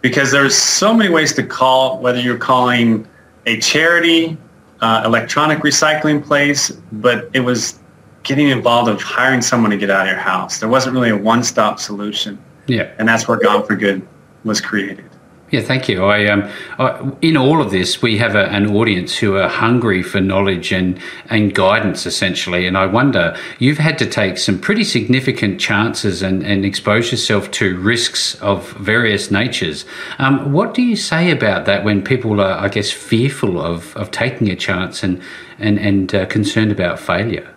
because 0.00 0.32
there's 0.32 0.56
so 0.56 0.92
many 0.92 1.10
ways 1.10 1.32
to 1.34 1.44
call, 1.44 2.00
whether 2.00 2.18
you're 2.18 2.36
calling 2.38 3.06
a 3.46 3.60
charity 3.60 4.36
uh, 4.80 5.02
electronic 5.04 5.60
recycling 5.60 6.24
place, 6.24 6.70
but 6.92 7.30
it 7.32 7.40
was 7.40 7.78
getting 8.22 8.48
involved 8.48 8.90
of 8.90 9.00
hiring 9.00 9.40
someone 9.40 9.70
to 9.70 9.76
get 9.76 9.88
out 9.90 10.06
of 10.06 10.12
your 10.12 10.20
house. 10.20 10.58
There 10.58 10.68
wasn't 10.68 10.94
really 10.94 11.10
a 11.10 11.16
one-stop 11.16 11.78
solution. 11.78 12.42
Yeah. 12.66 12.92
And 12.98 13.08
that's 13.08 13.28
where 13.28 13.38
Gone 13.38 13.64
for 13.64 13.76
Good 13.76 14.06
was 14.44 14.60
created. 14.60 15.05
Yeah, 15.52 15.60
thank 15.60 15.88
you. 15.88 16.04
I, 16.04 16.26
um, 16.26 16.50
I, 16.76 17.08
in 17.22 17.36
all 17.36 17.62
of 17.62 17.70
this, 17.70 18.02
we 18.02 18.18
have 18.18 18.34
a, 18.34 18.46
an 18.46 18.66
audience 18.66 19.16
who 19.16 19.36
are 19.36 19.48
hungry 19.48 20.02
for 20.02 20.20
knowledge 20.20 20.72
and, 20.72 20.98
and 21.26 21.54
guidance, 21.54 22.04
essentially. 22.04 22.66
And 22.66 22.76
I 22.76 22.86
wonder, 22.86 23.36
you've 23.60 23.78
had 23.78 23.96
to 23.98 24.06
take 24.06 24.38
some 24.38 24.58
pretty 24.58 24.82
significant 24.82 25.60
chances 25.60 26.20
and, 26.20 26.44
and 26.44 26.64
expose 26.64 27.12
yourself 27.12 27.48
to 27.52 27.78
risks 27.78 28.34
of 28.42 28.72
various 28.72 29.30
natures. 29.30 29.84
Um, 30.18 30.52
what 30.52 30.74
do 30.74 30.82
you 30.82 30.96
say 30.96 31.30
about 31.30 31.64
that 31.66 31.84
when 31.84 32.02
people 32.02 32.40
are, 32.40 32.58
I 32.58 32.68
guess, 32.68 32.90
fearful 32.90 33.60
of, 33.60 33.96
of 33.96 34.10
taking 34.10 34.50
a 34.50 34.56
chance 34.56 35.04
and, 35.04 35.22
and, 35.60 35.78
and 35.78 36.12
uh, 36.12 36.26
concerned 36.26 36.72
about 36.72 36.98
failure, 36.98 37.48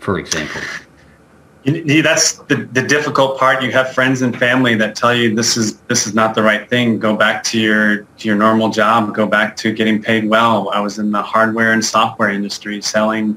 for 0.00 0.18
example? 0.18 0.60
That's 1.66 2.34
the, 2.34 2.68
the 2.72 2.82
difficult 2.82 3.38
part. 3.38 3.60
You 3.60 3.72
have 3.72 3.92
friends 3.92 4.22
and 4.22 4.38
family 4.38 4.76
that 4.76 4.94
tell 4.94 5.12
you 5.12 5.34
this 5.34 5.56
is 5.56 5.78
this 5.80 6.06
is 6.06 6.14
not 6.14 6.34
the 6.34 6.42
right 6.42 6.68
thing. 6.70 7.00
Go 7.00 7.16
back 7.16 7.42
to 7.44 7.58
your 7.58 8.04
to 8.18 8.28
your 8.28 8.36
normal 8.36 8.68
job. 8.68 9.12
Go 9.14 9.26
back 9.26 9.56
to 9.56 9.72
getting 9.72 10.00
paid 10.00 10.28
well. 10.28 10.70
I 10.70 10.78
was 10.78 11.00
in 11.00 11.10
the 11.10 11.22
hardware 11.22 11.72
and 11.72 11.84
software 11.84 12.30
industry 12.30 12.80
selling 12.80 13.36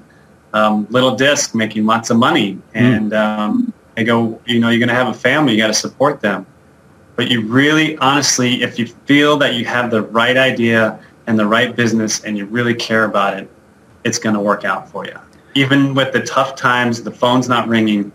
um, 0.54 0.86
little 0.92 1.16
disc, 1.16 1.56
making 1.56 1.88
lots 1.88 2.12
of 2.12 2.18
money. 2.18 2.54
Hmm. 2.74 2.78
And 2.78 3.14
um, 3.14 3.74
they 3.96 4.04
go, 4.04 4.40
you 4.46 4.60
know, 4.60 4.70
you're 4.70 4.80
going 4.80 4.90
to 4.90 4.96
have 4.96 5.08
a 5.08 5.14
family. 5.14 5.54
You 5.54 5.60
got 5.60 5.68
to 5.68 5.74
support 5.74 6.22
them. 6.22 6.46
But 7.16 7.30
you 7.30 7.42
really, 7.42 7.98
honestly, 7.98 8.62
if 8.62 8.78
you 8.78 8.88
feel 8.88 9.38
that 9.38 9.56
you 9.56 9.66
have 9.66 9.90
the 9.92 10.04
right 10.04 10.38
idea 10.38 11.00
and 11.28 11.38
the 11.38 11.48
right 11.48 11.76
business 11.76 12.24
and 12.24 12.38
you 12.38 12.46
really 12.46 12.76
care 12.76 13.06
about 13.06 13.38
it, 13.38 13.50
it's 14.04 14.20
going 14.20 14.36
to 14.36 14.42
work 14.42 14.66
out 14.66 14.88
for 14.88 15.06
you. 15.06 15.20
Even 15.56 15.96
with 15.96 16.14
the 16.14 16.22
tough 16.22 16.56
times, 16.56 17.04
the 17.04 17.12
phone's 17.12 17.50
not 17.50 17.68
ringing 17.68 18.12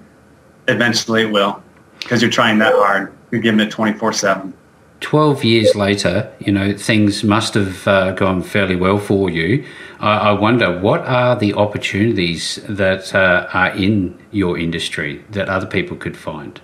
eventually 0.68 1.22
it 1.22 1.32
will 1.32 1.62
because 2.00 2.22
you're 2.22 2.30
trying 2.30 2.58
that 2.58 2.74
hard. 2.74 3.12
You're 3.30 3.40
giving 3.40 3.60
it 3.60 3.70
24 3.70 4.12
7. 4.12 4.54
12 5.00 5.44
years 5.44 5.74
later, 5.74 6.32
you 6.38 6.52
know, 6.52 6.76
things 6.76 7.22
must 7.22 7.54
have 7.54 7.86
uh, 7.86 8.12
gone 8.12 8.42
fairly 8.42 8.76
well 8.76 8.98
for 8.98 9.28
you. 9.28 9.64
I, 10.00 10.16
I, 10.16 10.32
wonder 10.32 10.80
what 10.80 11.00
are 11.02 11.36
the 11.36 11.52
opportunities 11.54 12.58
that 12.68 13.14
uh, 13.14 13.46
are 13.52 13.70
in 13.70 14.18
your 14.30 14.56
industry 14.56 15.22
that 15.30 15.48
other 15.48 15.66
people 15.66 15.96
could 15.96 16.16
find? 16.16 16.58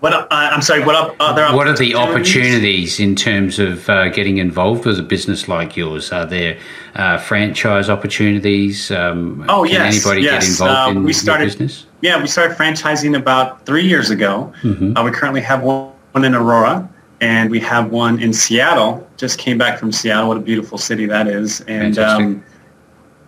What 0.00 0.12
uh, 0.12 0.26
I'm 0.30 0.60
sorry. 0.60 0.84
What 0.84 0.94
are 0.94 1.56
What 1.56 1.66
are 1.66 1.76
the 1.76 1.94
opportunities 1.94 3.00
in 3.00 3.16
terms 3.16 3.58
of 3.58 3.88
uh, 3.88 4.08
getting 4.10 4.36
involved 4.36 4.84
with 4.84 4.98
a 4.98 5.02
business 5.02 5.48
like 5.48 5.74
yours? 5.74 6.12
Are 6.12 6.26
there 6.26 6.58
uh, 6.94 7.16
franchise 7.16 7.88
opportunities? 7.88 8.90
Um, 8.90 9.46
oh 9.48 9.64
yes, 9.64 9.94
anybody 9.94 10.22
yes. 10.22 10.44
get 10.44 10.50
involved 10.50 10.96
uh, 10.96 10.98
in 10.98 11.04
we 11.04 11.14
started, 11.14 11.46
business? 11.46 11.86
Yeah, 12.02 12.20
we 12.20 12.26
started 12.26 12.58
franchising 12.58 13.16
about 13.16 13.64
three 13.64 13.88
years 13.88 14.10
ago. 14.10 14.52
Mm-hmm. 14.62 14.98
Uh, 14.98 15.04
we 15.04 15.10
currently 15.12 15.40
have 15.40 15.62
one 15.62 15.94
in 16.16 16.34
Aurora, 16.34 16.86
and 17.22 17.50
we 17.50 17.60
have 17.60 17.90
one 17.90 18.20
in 18.20 18.34
Seattle. 18.34 19.08
Just 19.16 19.38
came 19.38 19.56
back 19.56 19.78
from 19.78 19.92
Seattle. 19.92 20.28
What 20.28 20.36
a 20.36 20.40
beautiful 20.40 20.76
city 20.76 21.06
that 21.06 21.26
is! 21.26 21.62
And 21.62 21.98
um, 21.98 22.44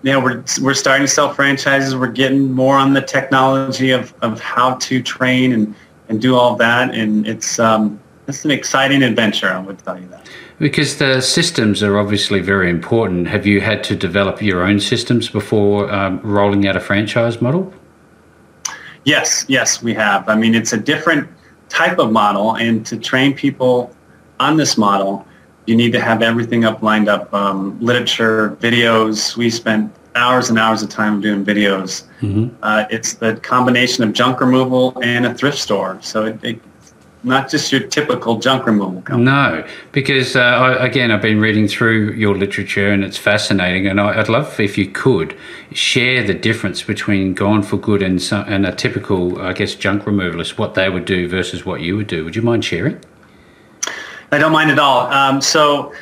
yeah, 0.03 0.23
we're 0.23 0.45
we're 0.61 0.75
starting 0.75 1.07
to 1.07 1.11
sell 1.11 1.33
franchises. 1.33 1.97
We're 1.97 2.09
getting 2.09 2.53
more 2.53 2.77
on 2.77 2.93
the 2.93 3.03
technology 3.03 3.91
of 3.91 4.13
of 4.21 4.39
how 4.39 4.75
to 4.75 5.03
train 5.03 5.55
and 5.55 5.75
and 6.09 6.21
do 6.21 6.37
all 6.37 6.57
that. 6.57 6.95
And 6.95 7.27
it's 7.27 7.59
um, 7.59 8.01
it's 8.27 8.45
an 8.45 8.51
exciting 8.51 9.03
adventure. 9.03 9.49
I 9.49 9.59
would 9.59 9.79
tell 9.79 9.99
you 9.99 10.07
that. 10.09 10.29
Because 10.59 10.99
the 10.99 11.21
systems 11.21 11.83
are 11.83 11.99
obviously 11.99 12.41
very 12.41 12.69
important. 12.69 13.29
Have 13.29 13.47
you 13.47 13.61
had 13.61 13.85
to 13.85 13.95
develop 13.95 14.43
your 14.43 14.65
own 14.65 14.81
systems 14.81 15.29
before 15.29 15.91
um, 15.93 16.21
rolling 16.23 16.67
out 16.67 16.77
a 16.77 16.81
franchise 16.81 17.41
model? 17.41 17.73
Yes, 19.05 19.45
yes, 19.49 19.83
we 19.83 19.95
have. 19.95 20.29
I 20.29 20.35
mean, 20.35 20.55
it's 20.55 20.73
a 20.73 20.77
different 20.77 21.29
type 21.69 21.99
of 21.99 22.11
model, 22.11 22.57
and 22.57 22.85
to 22.87 22.97
train 22.97 23.35
people 23.35 23.95
on 24.41 24.57
this 24.57 24.77
model, 24.77 25.27
you 25.67 25.77
need 25.77 25.93
to 25.93 26.01
have 26.01 26.23
everything 26.23 26.65
up 26.65 26.83
lined 26.83 27.09
up, 27.09 27.33
um, 27.33 27.79
literature, 27.81 28.57
videos. 28.61 29.37
We 29.37 29.51
spent 29.51 29.95
hours 30.15 30.51
and 30.51 30.59
hours 30.59 30.83
of 30.83 30.89
time 30.89 31.21
doing 31.21 31.45
videos. 31.45 32.05
Mm-hmm. 32.21 32.57
Uh, 32.63 32.87
it's 32.91 33.15
the 33.15 33.37
combination 33.37 34.05
of 34.05 34.13
junk 34.13 34.41
removal 34.41 34.99
and 35.03 35.27
a 35.27 35.35
thrift 35.35 35.59
store. 35.59 35.99
So 36.03 36.27
it, 36.27 36.45
it 36.45 36.61
not 37.25 37.51
just 37.51 37.73
your 37.73 37.81
typical 37.83 38.39
junk 38.39 38.67
removal 38.67 39.03
company. 39.03 39.25
No, 39.25 39.67
because 39.93 40.37
uh, 40.37 40.41
I, 40.41 40.87
again, 40.87 41.11
I've 41.11 41.23
been 41.23 41.41
reading 41.41 41.67
through 41.67 42.13
your 42.13 42.37
literature 42.37 42.93
and 42.93 43.05
it's 43.05 43.19
fascinating. 43.19 43.87
And 43.87 44.01
I, 44.01 44.17
would 44.17 44.29
love 44.29 44.59
if 44.61 44.79
you 44.79 44.89
could 44.89 45.37
share 45.73 46.23
the 46.25 46.35
difference 46.35 46.83
between 46.83 47.35
Gone 47.35 47.63
for 47.63 47.77
Good 47.77 48.03
and, 48.03 48.23
some, 48.23 48.45
and 48.49 48.67
a 48.67 48.73
typical, 48.73 49.41
I 49.41 49.53
guess, 49.53 49.75
junk 49.75 50.05
removalist, 50.05 50.59
what 50.59 50.75
they 50.75 50.89
would 50.89 51.05
do 51.05 51.29
versus 51.29 51.65
what 51.65 51.81
you 51.81 51.97
would 51.97 52.07
do. 52.07 52.25
Would 52.25 52.37
you 52.37 52.43
mind 52.43 52.65
sharing? 52.65 53.01
I 54.31 54.39
don't 54.39 54.53
mind 54.53 54.71
at 54.71 54.79
all. 54.79 55.07
Um, 55.07 55.41
so 55.41 55.93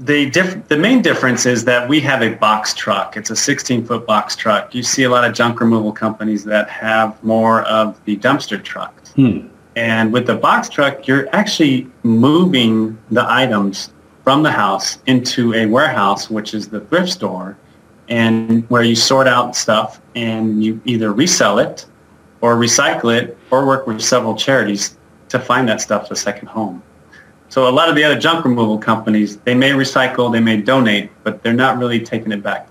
the 0.00 0.30
diff- 0.30 0.68
the 0.68 0.76
main 0.76 1.02
difference 1.02 1.46
is 1.46 1.64
that 1.64 1.88
we 1.88 2.00
have 2.00 2.22
a 2.22 2.34
box 2.34 2.74
truck. 2.74 3.16
It's 3.16 3.30
a 3.30 3.36
16 3.36 3.86
foot 3.86 4.06
box 4.06 4.36
truck. 4.36 4.74
You 4.74 4.82
see 4.82 5.04
a 5.04 5.10
lot 5.10 5.24
of 5.24 5.34
junk 5.34 5.60
removal 5.60 5.92
companies 5.92 6.44
that 6.44 6.68
have 6.68 7.22
more 7.22 7.62
of 7.62 8.02
the 8.04 8.16
dumpster 8.16 8.62
trucks. 8.62 9.12
Hmm. 9.12 9.48
And 9.74 10.12
with 10.12 10.26
the 10.26 10.36
box 10.36 10.68
truck, 10.68 11.06
you're 11.06 11.28
actually 11.34 11.86
moving 12.02 12.98
the 13.10 13.30
items 13.30 13.90
from 14.24 14.42
the 14.42 14.50
house 14.50 14.98
into 15.06 15.54
a 15.54 15.66
warehouse, 15.66 16.30
which 16.30 16.54
is 16.54 16.68
the 16.68 16.80
thrift 16.80 17.10
store, 17.10 17.56
and 18.08 18.68
where 18.70 18.82
you 18.82 18.96
sort 18.96 19.28
out 19.28 19.54
stuff 19.54 20.00
and 20.14 20.64
you 20.64 20.80
either 20.84 21.12
resell 21.12 21.58
it 21.58 21.86
or 22.40 22.56
recycle 22.56 23.16
it 23.16 23.36
or 23.50 23.66
work 23.66 23.86
with 23.86 24.00
several 24.00 24.34
charities 24.34 24.96
to 25.28 25.38
find 25.38 25.68
that 25.68 25.80
stuff 25.80 26.10
a 26.10 26.16
second 26.16 26.48
home. 26.48 26.82
So 27.48 27.68
a 27.68 27.70
lot 27.70 27.88
of 27.88 27.94
the 27.94 28.04
other 28.04 28.18
junk 28.18 28.44
removal 28.44 28.78
companies, 28.78 29.38
they 29.38 29.54
may 29.54 29.70
recycle, 29.70 30.32
they 30.32 30.40
may 30.40 30.60
donate, 30.60 31.10
but 31.22 31.42
they're 31.42 31.52
not 31.52 31.78
really 31.78 32.00
taking 32.00 32.32
it 32.32 32.42
back 32.42 32.68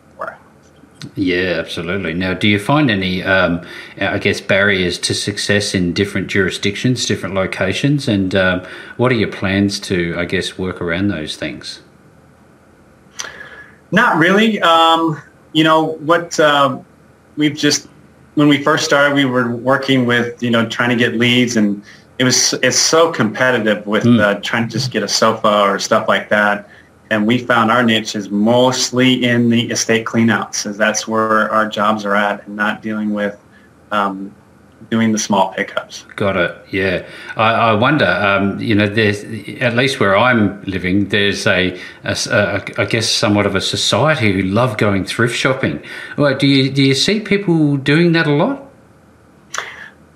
yeah, 1.15 1.57
absolutely. 1.59 2.13
Now, 2.13 2.33
do 2.33 2.47
you 2.47 2.59
find 2.59 2.89
any, 2.89 3.23
um, 3.23 3.65
I 3.99 4.17
guess, 4.17 4.41
barriers 4.41 4.97
to 4.99 5.13
success 5.13 5.75
in 5.75 5.93
different 5.93 6.27
jurisdictions, 6.27 7.05
different 7.05 7.35
locations, 7.35 8.07
and 8.07 8.33
um, 8.35 8.65
what 8.97 9.11
are 9.11 9.15
your 9.15 9.31
plans 9.31 9.79
to, 9.81 10.15
I 10.17 10.25
guess, 10.25 10.57
work 10.57 10.81
around 10.81 11.09
those 11.09 11.35
things? 11.35 11.81
Not 13.91 14.17
really. 14.17 14.59
Um, 14.61 15.21
you 15.53 15.63
know 15.63 15.93
what? 15.99 16.39
Uh, 16.39 16.79
we've 17.37 17.55
just 17.55 17.87
when 18.33 18.49
we 18.49 18.61
first 18.61 18.83
started, 18.83 19.15
we 19.15 19.25
were 19.25 19.55
working 19.55 20.05
with 20.05 20.41
you 20.41 20.49
know 20.49 20.67
trying 20.67 20.89
to 20.89 20.95
get 20.95 21.15
leads, 21.15 21.55
and 21.55 21.81
it 22.17 22.23
was 22.23 22.53
it's 22.63 22.77
so 22.77 23.11
competitive 23.11 23.85
with 23.85 24.03
mm. 24.03 24.19
uh, 24.19 24.39
trying 24.41 24.67
to 24.67 24.71
just 24.71 24.91
get 24.91 25.03
a 25.03 25.07
sofa 25.07 25.61
or 25.63 25.79
stuff 25.79 26.07
like 26.07 26.29
that 26.29 26.69
and 27.09 27.27
we 27.27 27.37
found 27.37 27.71
our 27.71 27.83
niche 27.83 28.15
is 28.15 28.29
mostly 28.29 29.25
in 29.25 29.49
the 29.49 29.69
estate 29.69 30.05
cleanouts, 30.05 30.65
as 30.65 30.77
that's 30.77 31.07
where 31.07 31.51
our 31.51 31.67
jobs 31.67 32.05
are 32.05 32.15
at, 32.15 32.45
and 32.47 32.55
not 32.55 32.81
dealing 32.81 33.13
with 33.13 33.39
um, 33.91 34.33
doing 34.89 35.11
the 35.11 35.17
small 35.19 35.53
pickups. 35.53 36.05
Got 36.15 36.37
it. 36.37 36.55
Yeah, 36.71 37.07
I, 37.35 37.53
I 37.53 37.73
wonder. 37.73 38.05
Um, 38.05 38.59
you 38.59 38.73
know, 38.73 38.87
there's 38.87 39.23
at 39.61 39.75
least 39.75 39.99
where 39.99 40.17
I'm 40.17 40.63
living, 40.63 41.09
there's 41.09 41.45
a, 41.45 41.79
a, 42.03 42.17
a, 42.31 42.81
I 42.81 42.85
guess, 42.85 43.07
somewhat 43.09 43.45
of 43.45 43.55
a 43.55 43.61
society 43.61 44.33
who 44.33 44.41
love 44.41 44.77
going 44.77 45.05
thrift 45.05 45.35
shopping. 45.35 45.83
Well, 46.17 46.35
do 46.37 46.47
you 46.47 46.71
do 46.71 46.81
you 46.81 46.95
see 46.95 47.19
people 47.19 47.77
doing 47.77 48.13
that 48.13 48.25
a 48.25 48.33
lot? 48.33 48.63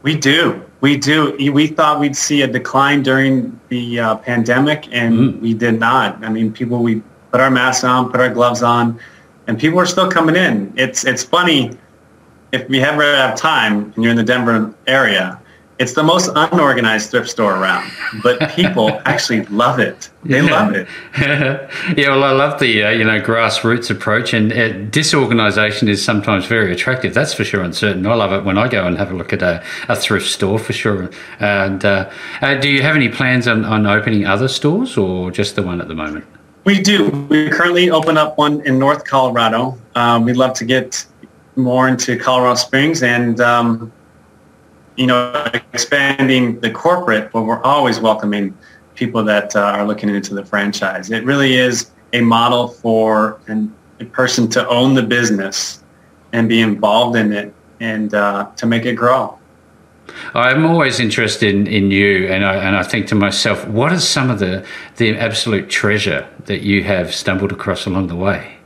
We 0.01 0.15
do. 0.15 0.65
We 0.81 0.97
do. 0.97 1.35
We 1.51 1.67
thought 1.67 1.99
we'd 1.99 2.15
see 2.15 2.41
a 2.43 2.47
decline 2.47 3.03
during 3.03 3.59
the 3.67 3.99
uh, 3.99 4.15
pandemic, 4.15 4.87
and 4.91 5.19
mm. 5.19 5.41
we 5.41 5.53
did 5.53 5.79
not. 5.79 6.23
I 6.23 6.29
mean, 6.29 6.53
people, 6.53 6.81
we 6.81 7.01
put 7.31 7.41
our 7.41 7.51
masks 7.51 7.83
on, 7.83 8.09
put 8.09 8.21
our 8.21 8.29
gloves 8.29 8.63
on, 8.63 8.99
and 9.47 9.59
people 9.59 9.79
are 9.79 9.85
still 9.85 10.09
coming 10.09 10.35
in. 10.35 10.71
It's 10.77 11.05
it's 11.05 11.23
funny 11.23 11.77
if 12.51 12.67
we 12.69 12.81
ever 12.81 13.03
have 13.03 13.35
time 13.35 13.93
and 13.95 14.03
you're 14.03 14.11
in 14.11 14.17
the 14.17 14.23
Denver 14.23 14.73
area 14.87 15.38
it's 15.79 15.93
the 15.93 16.03
most 16.03 16.29
unorganized 16.35 17.09
thrift 17.09 17.29
store 17.29 17.55
around, 17.55 17.89
but 18.21 18.49
people 18.55 19.01
actually 19.05 19.45
love 19.45 19.79
it. 19.79 20.09
They 20.23 20.41
yeah. 20.41 20.51
love 20.51 20.75
it. 20.75 20.87
yeah, 21.97 22.09
well, 22.09 22.25
I 22.25 22.31
love 22.31 22.59
the 22.59 22.83
uh, 22.83 22.89
you 22.89 23.05
know 23.05 23.21
grassroots 23.21 23.89
approach, 23.89 24.33
and 24.33 24.51
uh, 24.51 24.73
disorganization 24.89 25.87
is 25.87 26.03
sometimes 26.03 26.45
very 26.45 26.73
attractive. 26.73 27.13
That's 27.13 27.33
for 27.33 27.45
sure 27.45 27.63
and 27.63 27.73
certain. 27.73 28.05
I 28.05 28.13
love 28.13 28.33
it 28.33 28.43
when 28.43 28.57
I 28.57 28.67
go 28.67 28.85
and 28.85 28.97
have 28.97 29.11
a 29.11 29.15
look 29.15 29.31
at 29.31 29.41
a, 29.41 29.63
a 29.87 29.95
thrift 29.95 30.27
store 30.27 30.59
for 30.59 30.73
sure. 30.73 31.09
And 31.39 31.83
uh, 31.85 32.11
uh, 32.41 32.55
do 32.55 32.69
you 32.69 32.81
have 32.81 32.97
any 32.97 33.07
plans 33.07 33.47
on, 33.47 33.63
on 33.63 33.87
opening 33.87 34.25
other 34.25 34.49
stores, 34.49 34.97
or 34.97 35.31
just 35.31 35.55
the 35.55 35.63
one 35.63 35.79
at 35.79 35.87
the 35.87 35.95
moment? 35.95 36.25
We 36.65 36.81
do. 36.81 37.09
We 37.29 37.49
currently 37.49 37.89
open 37.89 38.17
up 38.17 38.37
one 38.37 38.61
in 38.67 38.77
North 38.77 39.05
Colorado. 39.05 39.77
Um, 39.95 40.25
we'd 40.25 40.35
love 40.35 40.53
to 40.55 40.65
get 40.65 41.05
more 41.55 41.87
into 41.87 42.19
Colorado 42.19 42.55
Springs 42.55 43.01
and. 43.01 43.39
Um, 43.39 43.93
you 44.99 45.07
know, 45.07 45.49
expanding 45.71 46.59
the 46.59 46.69
corporate, 46.69 47.31
but 47.31 47.43
we're 47.43 47.63
always 47.63 48.01
welcoming 48.01 48.55
people 48.95 49.23
that 49.23 49.55
uh, 49.55 49.61
are 49.61 49.87
looking 49.87 50.09
into 50.09 50.35
the 50.35 50.43
franchise. 50.43 51.09
It 51.09 51.23
really 51.23 51.55
is 51.55 51.91
a 52.11 52.19
model 52.19 52.67
for 52.67 53.39
an, 53.47 53.73
a 54.01 54.05
person 54.05 54.49
to 54.49 54.67
own 54.67 54.95
the 54.95 55.03
business 55.03 55.81
and 56.33 56.49
be 56.49 56.59
involved 56.59 57.15
in 57.15 57.31
it 57.31 57.53
and 57.79 58.13
uh, 58.13 58.51
to 58.57 58.65
make 58.65 58.85
it 58.85 58.95
grow. 58.95 59.39
I'm 60.33 60.65
always 60.65 60.99
interested 60.99 61.55
in, 61.55 61.65
in 61.65 61.91
you, 61.91 62.27
and 62.27 62.43
I, 62.43 62.55
and 62.57 62.75
I 62.75 62.83
think 62.83 63.07
to 63.07 63.15
myself, 63.15 63.65
what 63.67 63.93
is 63.93 64.05
some 64.05 64.29
of 64.29 64.39
the, 64.39 64.65
the 64.97 65.17
absolute 65.17 65.69
treasure 65.69 66.27
that 66.45 66.61
you 66.61 66.83
have 66.83 67.15
stumbled 67.15 67.53
across 67.53 67.85
along 67.85 68.07
the 68.07 68.17
way? 68.17 68.57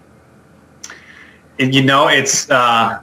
And, 1.59 1.75
you 1.75 1.83
know, 1.83 2.07
it's 2.07 2.49
uh, 2.49 3.01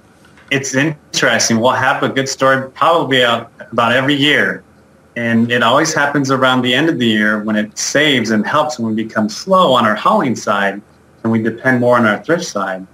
it's 0.50 0.74
interesting. 0.74 1.60
We'll 1.60 1.70
have 1.70 2.02
a 2.02 2.08
good 2.08 2.28
story 2.28 2.70
probably 2.70 3.22
about 3.22 3.92
every 3.92 4.14
year. 4.14 4.64
And 5.16 5.50
it 5.50 5.62
always 5.62 5.92
happens 5.92 6.30
around 6.30 6.62
the 6.62 6.72
end 6.72 6.88
of 6.88 6.98
the 6.98 7.06
year 7.06 7.42
when 7.42 7.56
it 7.56 7.76
saves 7.76 8.30
and 8.30 8.46
helps 8.46 8.78
when 8.78 8.94
we 8.94 9.04
become 9.04 9.28
slow 9.28 9.72
on 9.72 9.84
our 9.84 9.94
hauling 9.94 10.36
side 10.36 10.80
and 11.22 11.32
we 11.32 11.42
depend 11.42 11.80
more 11.80 11.96
on 11.96 12.06
our 12.06 12.22
thrift 12.22 12.44
side. 12.44 12.86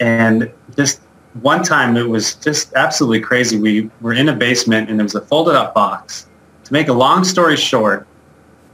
And 0.00 0.50
just 0.76 1.00
one 1.40 1.62
time 1.62 1.96
it 1.96 2.08
was 2.08 2.34
just 2.34 2.74
absolutely 2.74 3.20
crazy. 3.20 3.58
We 3.58 3.90
were 4.00 4.12
in 4.12 4.28
a 4.28 4.34
basement 4.34 4.90
and 4.90 4.98
there 4.98 5.04
was 5.04 5.14
a 5.14 5.20
folded 5.20 5.54
up 5.54 5.72
box. 5.74 6.26
To 6.64 6.72
make 6.72 6.88
a 6.88 6.92
long 6.92 7.24
story 7.24 7.56
short, 7.56 8.06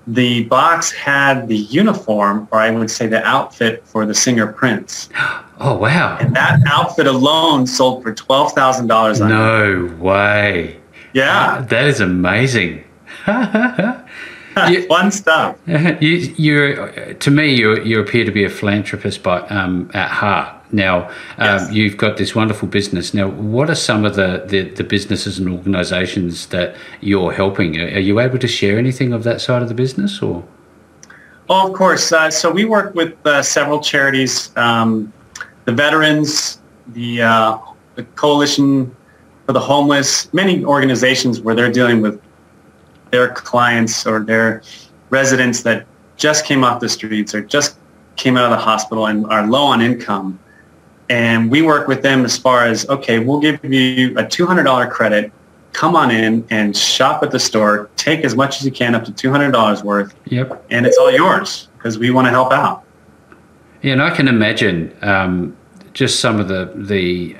the 0.08 0.44
box 0.44 0.90
had 0.90 1.48
the 1.48 1.56
uniform, 1.56 2.48
or 2.50 2.58
I 2.58 2.70
would 2.70 2.90
say 2.90 3.06
the 3.06 3.22
outfit 3.24 3.86
for 3.86 4.06
the 4.06 4.14
singer 4.14 4.46
Prince. 4.52 5.08
Oh 5.60 5.76
wow! 5.76 6.16
And 6.20 6.36
that 6.36 6.60
outfit 6.68 7.08
alone 7.08 7.66
sold 7.66 8.04
for 8.04 8.14
twelve 8.14 8.52
thousand 8.52 8.86
dollars. 8.86 9.18
No 9.18 9.92
way! 9.98 10.78
Yeah, 11.12 11.66
that 11.68 11.84
is 11.86 12.00
amazing. 12.00 12.84
you, 14.70 14.86
Fun 14.88 15.10
stuff. 15.10 15.56
You, 15.66 16.34
you, 16.36 17.14
to 17.18 17.30
me, 17.30 17.54
you, 17.54 17.82
you 17.82 18.00
appear 18.00 18.24
to 18.24 18.32
be 18.32 18.44
a 18.44 18.50
philanthropist, 18.50 19.22
by 19.22 19.40
um, 19.48 19.90
at 19.94 20.10
heart. 20.10 20.54
Now, 20.70 21.08
um, 21.38 21.58
yes. 21.58 21.72
you've 21.72 21.96
got 21.96 22.18
this 22.18 22.34
wonderful 22.34 22.68
business. 22.68 23.14
Now, 23.14 23.28
what 23.28 23.70
are 23.70 23.74
some 23.74 24.04
of 24.04 24.16
the, 24.16 24.44
the, 24.46 24.62
the 24.68 24.84
businesses 24.84 25.38
and 25.38 25.48
organisations 25.48 26.46
that 26.48 26.76
you're 27.00 27.32
helping? 27.32 27.80
Are 27.80 27.98
you 27.98 28.20
able 28.20 28.38
to 28.38 28.48
share 28.48 28.78
anything 28.78 29.12
of 29.14 29.24
that 29.24 29.40
side 29.40 29.62
of 29.62 29.68
the 29.68 29.74
business, 29.74 30.20
or? 30.20 30.44
Oh, 31.48 31.68
of 31.68 31.74
course. 31.74 32.12
Uh, 32.12 32.30
so 32.30 32.50
we 32.50 32.66
work 32.66 32.94
with 32.94 33.14
uh, 33.26 33.42
several 33.42 33.80
charities, 33.80 34.54
um, 34.56 35.10
the 35.64 35.72
veterans, 35.72 36.60
the, 36.88 37.22
uh, 37.22 37.58
the 37.94 38.02
Coalition 38.14 38.94
for 39.46 39.52
the 39.52 39.60
Homeless, 39.60 40.32
many 40.34 40.62
organizations 40.64 41.40
where 41.40 41.54
they're 41.54 41.72
dealing 41.72 42.02
with 42.02 42.20
their 43.10 43.28
clients 43.28 44.06
or 44.06 44.20
their 44.20 44.62
residents 45.10 45.62
that 45.62 45.86
just 46.16 46.44
came 46.44 46.64
off 46.64 46.80
the 46.80 46.88
streets 46.88 47.34
or 47.34 47.40
just 47.42 47.76
came 48.16 48.36
out 48.36 48.44
of 48.44 48.50
the 48.50 48.62
hospital 48.62 49.06
and 49.06 49.26
are 49.26 49.46
low 49.46 49.64
on 49.64 49.80
income 49.80 50.38
and 51.08 51.50
we 51.50 51.62
work 51.62 51.88
with 51.88 52.02
them 52.02 52.24
as 52.24 52.36
far 52.36 52.64
as, 52.64 52.88
okay, 52.88 53.18
we'll 53.18 53.40
give 53.40 53.64
you 53.64 54.10
a 54.18 54.24
$200 54.24 54.90
credit. 54.90 55.32
Come 55.72 55.96
on 55.96 56.10
in 56.10 56.46
and 56.50 56.76
shop 56.76 57.22
at 57.22 57.30
the 57.30 57.38
store. 57.38 57.88
Take 57.96 58.24
as 58.24 58.34
much 58.34 58.58
as 58.58 58.66
you 58.66 58.72
can, 58.72 58.94
up 58.94 59.04
to 59.04 59.12
$200 59.12 59.82
worth. 59.82 60.14
Yep. 60.26 60.66
And 60.70 60.86
it's 60.86 60.98
all 60.98 61.10
yours 61.10 61.68
because 61.76 61.98
we 61.98 62.10
want 62.10 62.26
to 62.26 62.30
help 62.30 62.52
out. 62.52 62.84
Yeah, 63.82 63.92
and 63.92 64.02
I 64.02 64.10
can 64.14 64.28
imagine 64.28 64.94
um, 65.02 65.56
just 65.92 66.20
some 66.20 66.40
of 66.40 66.48
the, 66.48 66.72
the, 66.74 67.36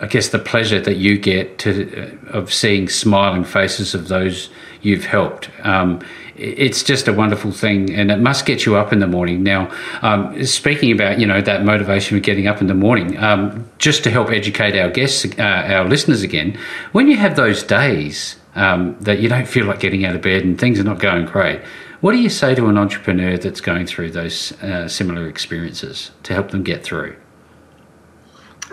I 0.00 0.06
guess, 0.06 0.30
the 0.30 0.38
pleasure 0.38 0.80
that 0.80 0.96
you 0.96 1.18
get 1.18 1.58
to 1.60 2.18
uh, 2.32 2.38
of 2.38 2.52
seeing 2.52 2.88
smiling 2.88 3.44
faces 3.44 3.94
of 3.94 4.08
those 4.08 4.48
you've 4.82 5.04
helped. 5.04 5.48
Um, 5.62 6.00
it's 6.36 6.82
just 6.82 7.08
a 7.08 7.12
wonderful 7.12 7.52
thing, 7.52 7.92
and 7.92 8.10
it 8.10 8.18
must 8.18 8.46
get 8.46 8.66
you 8.66 8.76
up 8.76 8.92
in 8.92 8.98
the 8.98 9.06
morning. 9.06 9.42
Now, 9.42 9.70
um, 10.02 10.44
speaking 10.44 10.92
about 10.92 11.18
you 11.18 11.26
know 11.26 11.40
that 11.40 11.64
motivation 11.64 12.16
of 12.16 12.22
getting 12.22 12.46
up 12.46 12.60
in 12.60 12.66
the 12.66 12.74
morning, 12.74 13.16
um, 13.18 13.68
just 13.78 14.02
to 14.04 14.10
help 14.10 14.30
educate 14.30 14.78
our 14.78 14.90
guests, 14.90 15.24
uh, 15.38 15.42
our 15.42 15.84
listeners 15.84 16.22
again, 16.22 16.58
when 16.92 17.08
you 17.08 17.16
have 17.16 17.36
those 17.36 17.62
days 17.62 18.36
um, 18.54 18.96
that 19.00 19.20
you 19.20 19.28
don't 19.28 19.46
feel 19.46 19.66
like 19.66 19.80
getting 19.80 20.04
out 20.04 20.14
of 20.14 20.22
bed 20.22 20.44
and 20.44 20.58
things 20.58 20.78
are 20.80 20.84
not 20.84 20.98
going 20.98 21.26
great, 21.26 21.60
what 22.00 22.12
do 22.12 22.18
you 22.18 22.30
say 22.30 22.54
to 22.56 22.66
an 22.66 22.76
entrepreneur 22.76 23.38
that's 23.38 23.60
going 23.60 23.86
through 23.86 24.10
those 24.10 24.52
uh, 24.62 24.88
similar 24.88 25.28
experiences 25.28 26.10
to 26.24 26.34
help 26.34 26.50
them 26.50 26.64
get 26.64 26.82
through? 26.82 27.14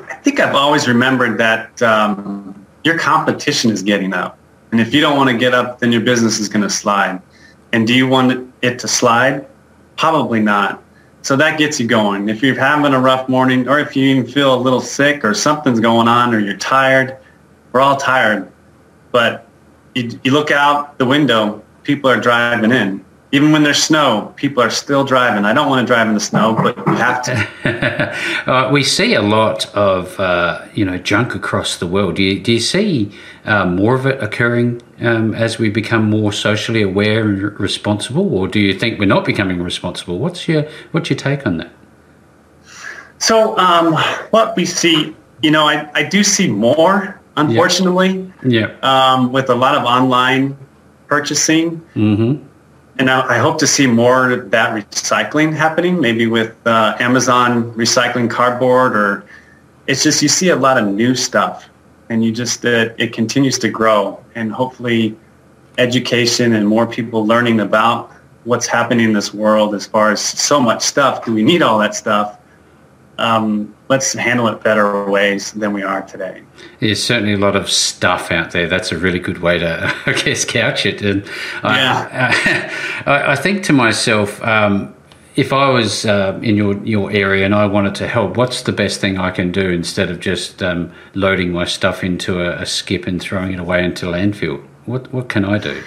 I 0.10 0.16
think 0.16 0.40
I've 0.40 0.56
always 0.56 0.88
remembered 0.88 1.38
that 1.38 1.80
um, 1.84 2.66
your 2.84 2.98
competition 2.98 3.70
is 3.70 3.84
getting 3.84 4.14
up. 4.14 4.39
And 4.72 4.80
if 4.80 4.94
you 4.94 5.02
don't 5.02 5.18
want 5.18 5.30
to 5.30 5.38
get 5.38 5.54
up, 5.54 5.80
then 5.80 5.92
your 5.92 6.02
business 6.02 6.40
is 6.40 6.50
going 6.50 6.62
to 6.62 6.70
slide. 6.70 7.22
And 7.72 7.88
do 7.88 7.94
you 7.94 8.08
want 8.08 8.54
it 8.62 8.80
to 8.80 8.88
slide? 8.88 9.48
Probably 9.98 10.40
not. 10.40 10.84
So 11.22 11.36
that 11.36 11.58
gets 11.58 11.80
you 11.80 11.88
going. 11.88 12.30
If 12.30 12.42
you're 12.42 12.58
having 12.58 12.94
a 12.94 13.00
rough 13.00 13.28
morning 13.28 13.68
or 13.68 13.80
if 13.80 13.96
you 13.96 14.06
even 14.06 14.26
feel 14.26 14.56
a 14.56 14.58
little 14.58 14.82
sick 14.82 15.26
or 15.26 15.34
something's 15.34 15.80
going 15.80 16.08
on 16.08 16.34
or 16.34 16.40
you're 16.40 16.58
tired, 16.58 17.18
we're 17.72 17.82
all 17.82 17.98
tired. 17.98 18.52
But 19.12 19.48
you, 19.96 20.20
you 20.24 20.32
look 20.32 20.52
out 20.52 20.98
the 20.98 21.06
window, 21.06 21.64
people 21.84 22.10
are 22.10 22.20
driving 22.20 22.72
in. 22.72 23.04
Even 23.32 23.52
when 23.52 23.62
there's 23.62 23.82
snow, 23.82 24.34
people 24.38 24.64
are 24.64 24.72
still 24.72 25.04
driving. 25.04 25.46
I 25.46 25.54
don't 25.54 25.70
want 25.70 25.88
to 25.88 25.94
drive 25.94 26.08
in 26.08 26.16
the 26.16 26.20
snow, 26.20 26.56
but 26.56 26.86
we 26.88 26.96
have 26.96 27.22
to. 27.24 28.18
uh, 28.52 28.72
we 28.72 28.84
see 28.84 29.14
a 29.14 29.22
lot 29.22 29.68
of 29.76 30.20
uh, 30.20 30.66
you 30.74 30.84
know 30.84 30.98
junk 30.98 31.36
across 31.36 31.78
the 31.78 31.86
world. 31.86 32.16
Do 32.16 32.24
you, 32.24 32.40
do 32.40 32.54
you 32.54 32.60
see 32.60 33.12
uh, 33.46 33.66
more 33.66 33.94
of 33.94 34.08
it 34.08 34.22
occurring 34.24 34.82
um, 35.02 35.36
as 35.36 35.60
we 35.60 35.70
become 35.70 36.10
more 36.10 36.34
socially 36.34 36.82
aware 36.82 37.22
and 37.22 37.42
responsible, 37.60 38.34
or 38.34 38.48
do 38.48 38.60
you 38.60 38.74
think 38.74 39.00
we're 39.00 39.06
not 39.06 39.26
becoming 39.26 39.62
responsible? 39.62 40.18
What's 40.18 40.48
your 40.48 40.64
what's 40.92 41.12
your 41.12 41.18
take 41.18 41.46
on 41.46 41.58
that? 41.58 41.72
So 43.20 43.56
um, 43.60 43.94
what 44.32 44.56
we 44.56 44.66
see, 44.66 45.16
you 45.44 45.52
know, 45.52 45.68
I, 45.68 45.88
I 45.94 46.04
do 46.04 46.24
see 46.24 46.48
more, 46.48 47.20
unfortunately. 47.38 48.32
Yeah. 48.44 48.76
Um, 48.82 49.32
with 49.32 49.50
a 49.50 49.56
lot 49.56 49.76
of 49.76 49.84
online 49.84 50.58
purchasing. 51.08 51.82
Mm-hmm 51.96 52.49
and 53.00 53.10
I, 53.10 53.38
hope 53.38 53.58
to 53.60 53.68
see 53.68 53.88
more 53.88 54.30
of 54.30 54.52
that 54.52 54.76
recycling 54.76 55.56
happening, 55.56 56.02
maybe 56.02 56.28
with 56.28 56.56
uh, 56.68 56.98
Amazon 57.00 57.74
recycling 57.74 58.30
cardboard, 58.30 58.94
or 58.96 59.26
it's 59.88 60.04
just 60.04 60.22
you 60.22 60.28
see 60.28 60.50
a 60.50 60.56
lot 60.56 60.78
of 60.78 60.86
new 60.86 61.16
stuff, 61.16 61.70
and 62.10 62.24
you 62.24 62.34
just 62.34 62.66
uh, 62.66 62.90
it 62.98 63.14
continues 63.14 63.58
to 63.60 63.70
grow, 63.70 64.22
and 64.36 64.52
hopefully, 64.52 65.18
education 65.78 66.54
and 66.54 66.68
more 66.68 66.86
people 66.86 67.26
learning 67.26 67.62
about 67.62 68.12
what's 68.44 68.68
happening 68.68 69.06
in 69.06 69.14
this 69.14 69.34
world 69.34 69.74
as 69.76 69.86
far 69.86 70.12
as 70.12 70.22
so 70.22 70.60
much 70.60 70.82
stuff. 70.82 71.24
Do 71.24 71.34
we 71.34 71.42
need 71.42 71.62
all 71.62 71.80
that 71.80 71.96
stuff? 71.96 72.38
Um, 73.20 73.76
let's 73.90 74.14
handle 74.14 74.48
it 74.48 74.64
better 74.64 75.10
ways 75.10 75.52
than 75.52 75.74
we 75.74 75.84
are 75.84 76.02
today. 76.04 76.42
There's 76.80 77.04
certainly 77.04 77.34
a 77.34 77.38
lot 77.38 77.56
of 77.56 77.70
stuff 77.70 78.32
out 78.32 78.52
there. 78.52 78.68
That's 78.68 78.92
a 78.92 78.98
really 78.98 79.20
good 79.20 79.40
way 79.40 79.58
to, 79.60 79.94
I 80.06 80.14
guess, 80.14 80.46
couch 80.46 80.86
it. 80.86 81.02
And 81.02 81.26
yeah. 81.64 82.74
I, 83.06 83.32
I, 83.32 83.36
think 83.36 83.64
to 83.64 83.74
myself, 83.74 84.42
um, 84.44 84.94
if 85.36 85.54
I 85.54 85.70
was 85.70 86.06
uh, 86.06 86.40
in 86.44 86.56
your, 86.56 86.78
your 86.86 87.12
area 87.12 87.46
and 87.46 87.56
I 87.56 87.66
wanted 87.66 87.96
to 87.96 88.08
help, 88.08 88.38
what's 88.38 88.64
the 88.64 88.74
best 88.74 89.00
thing 89.00 89.18
I 89.18 89.32
can 89.32 89.52
do 89.52 89.70
instead 89.70 90.12
of 90.12 90.20
just 90.20 90.62
um, 90.62 90.92
loading 91.14 91.52
my 91.52 91.66
stuff 91.66 92.04
into 92.04 92.42
a, 92.42 92.62
a, 92.62 92.66
skip 92.66 93.08
and 93.08 93.22
throwing 93.22 93.54
it 93.54 93.60
away 93.60 93.84
into 93.84 94.06
landfill? 94.06 94.62
What 94.86 95.12
what 95.14 95.30
can 95.30 95.46
I 95.46 95.58
do? 95.60 95.82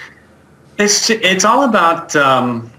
It's 0.79 1.11
it's 1.11 1.45
all 1.45 1.65
about 1.65 2.17
um, 2.17 2.72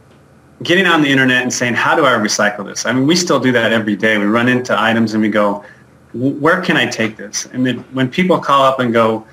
getting 0.63 0.85
on 0.85 1.01
the 1.01 1.09
internet 1.09 1.43
and 1.43 1.53
saying, 1.53 1.73
how 1.73 1.95
do 1.95 2.05
I 2.05 2.11
recycle 2.11 2.65
this? 2.65 2.85
I 2.85 2.93
mean, 2.93 3.05
we 3.05 3.15
still 3.15 3.39
do 3.39 3.51
that 3.51 3.71
every 3.71 3.95
day. 3.95 4.17
We 4.17 4.25
run 4.25 4.47
into 4.47 4.79
items 4.79 5.13
and 5.13 5.21
we 5.21 5.29
go, 5.29 5.63
where 6.13 6.61
can 6.61 6.77
I 6.77 6.85
take 6.85 7.17
this? 7.17 7.47
And 7.47 7.65
then 7.65 7.79
when 7.93 8.09
people 8.09 8.39
call 8.39 8.63
up 8.63 8.79
and 8.79 8.93
go, 8.93 9.25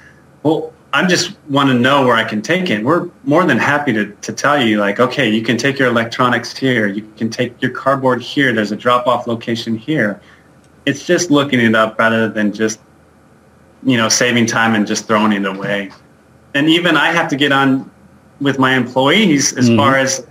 well, 0.42 0.72
I 0.92 1.06
just 1.06 1.37
want 1.49 1.68
to 1.68 1.75
know 1.75 2.04
where 2.04 2.16
I 2.16 2.25
can 2.25 2.42
take 2.42 2.68
it. 2.68 2.82
We're 2.82 3.08
more 3.25 3.44
than 3.44 3.58
happy 3.58 3.92
to, 3.92 4.10
to 4.12 4.32
tell 4.32 4.60
you 4.60 4.80
like, 4.80 4.99
okay, 4.99 5.28
you 5.28 5.42
can 5.42 5.56
take 5.56 5.78
your 5.78 5.88
electronics 5.88 6.56
here. 6.56 6.88
You 6.88 7.08
can 7.16 7.30
take 7.30 7.60
your 7.62 7.70
cardboard 7.70 8.20
here. 8.22 8.52
There's 8.52 8.72
a 8.72 8.76
drop-off 8.76 9.26
location 9.26 9.76
here. 9.76 10.20
It's 10.87 11.06
just 11.06 11.30
looking 11.30 11.60
it 11.60 11.75
up 11.75 11.99
rather 11.99 12.28
than 12.28 12.52
just, 12.52 12.80
you 13.84 13.96
know, 13.96 14.08
saving 14.08 14.46
time 14.46 14.75
and 14.75 14.87
just 14.87 15.06
throwing 15.06 15.32
it 15.32 15.46
away. 15.46 15.92
And 16.54 16.68
even 16.68 16.96
I 16.96 17.12
have 17.12 17.28
to 17.28 17.37
get 17.37 17.52
on 17.52 17.88
with 18.40 18.59
my 18.59 18.75
employees 18.75 19.56
as 19.56 19.68
mm-hmm. 19.68 19.78
far 19.78 19.97
as 19.97 20.26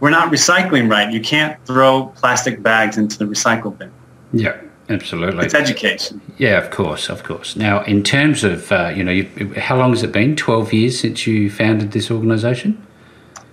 we're 0.00 0.10
not 0.10 0.32
recycling 0.32 0.90
right. 0.90 1.12
You 1.12 1.20
can't 1.20 1.64
throw 1.64 2.12
plastic 2.16 2.62
bags 2.62 2.98
into 2.98 3.18
the 3.18 3.24
recycle 3.24 3.76
bin. 3.76 3.90
Yeah, 4.32 4.60
absolutely. 4.88 5.44
It's 5.44 5.54
education. 5.54 6.20
Yeah, 6.38 6.58
of 6.58 6.70
course, 6.70 7.08
of 7.08 7.22
course. 7.22 7.54
Now, 7.54 7.82
in 7.84 8.02
terms 8.02 8.42
of, 8.42 8.72
uh, 8.72 8.92
you 8.94 9.04
know, 9.04 9.12
you, 9.12 9.54
how 9.56 9.76
long 9.76 9.90
has 9.90 10.02
it 10.02 10.12
been? 10.12 10.34
12 10.34 10.72
years 10.72 10.98
since 10.98 11.26
you 11.26 11.50
founded 11.50 11.92
this 11.92 12.10
organization? 12.10 12.84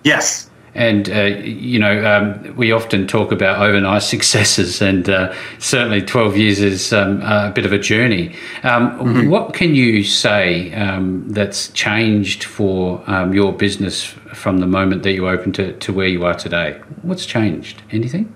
Yes. 0.04 0.49
And, 0.76 1.10
uh, 1.10 1.24
you 1.24 1.80
know, 1.80 2.06
um, 2.06 2.56
we 2.56 2.72
often 2.72 3.08
talk 3.08 3.32
about 3.32 3.62
overnight 3.62 4.04
successes, 4.16 4.82
and 4.82 5.10
uh, 5.10 5.34
certainly 5.58 6.02
12 6.02 6.38
years 6.38 6.60
is 6.60 6.94
um, 6.94 7.22
a 7.22 7.52
bit 7.54 7.66
of 7.66 7.74
a 7.74 7.80
journey. 7.80 8.36
Um, 8.64 8.92
mm-hmm. 9.00 9.30
What 9.30 9.54
can 9.54 9.76
you 9.76 10.04
say 10.04 10.74
um, 10.74 11.28
that's 11.30 11.70
changed 11.70 12.44
for 12.44 13.04
um, 13.08 13.34
your 13.34 13.52
business 13.54 14.04
from 14.04 14.60
the 14.60 14.68
moment 14.68 15.04
that 15.04 15.14
you 15.14 15.28
opened 15.28 15.56
to, 15.56 15.74
to 15.74 15.94
where 15.94 16.08
you 16.08 16.26
are 16.26 16.36
today? 16.36 16.80
What's 17.02 17.26
changed? 17.26 17.82
Anything? 17.92 18.34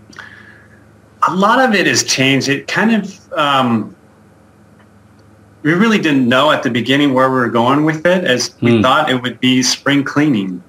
A 1.28 1.36
lot 1.36 1.60
of 1.60 1.74
it 1.74 1.88
has 1.88 2.04
changed. 2.04 2.50
It 2.50 2.68
kind 2.68 2.96
of, 2.96 3.34
um, 3.34 3.96
we 5.62 5.74
really 5.74 6.00
didn't 6.00 6.28
know 6.28 6.52
at 6.52 6.64
the 6.64 6.70
beginning 6.70 7.14
where 7.14 7.30
we 7.30 7.36
were 7.36 7.50
going 7.50 7.86
with 7.86 8.06
it, 8.06 8.26
as 8.26 8.54
we 8.60 8.72
mm. 8.72 8.82
thought 8.82 9.10
it 9.10 9.22
would 9.22 9.40
be 9.40 9.64
spring 9.64 10.04
cleaning 10.04 10.62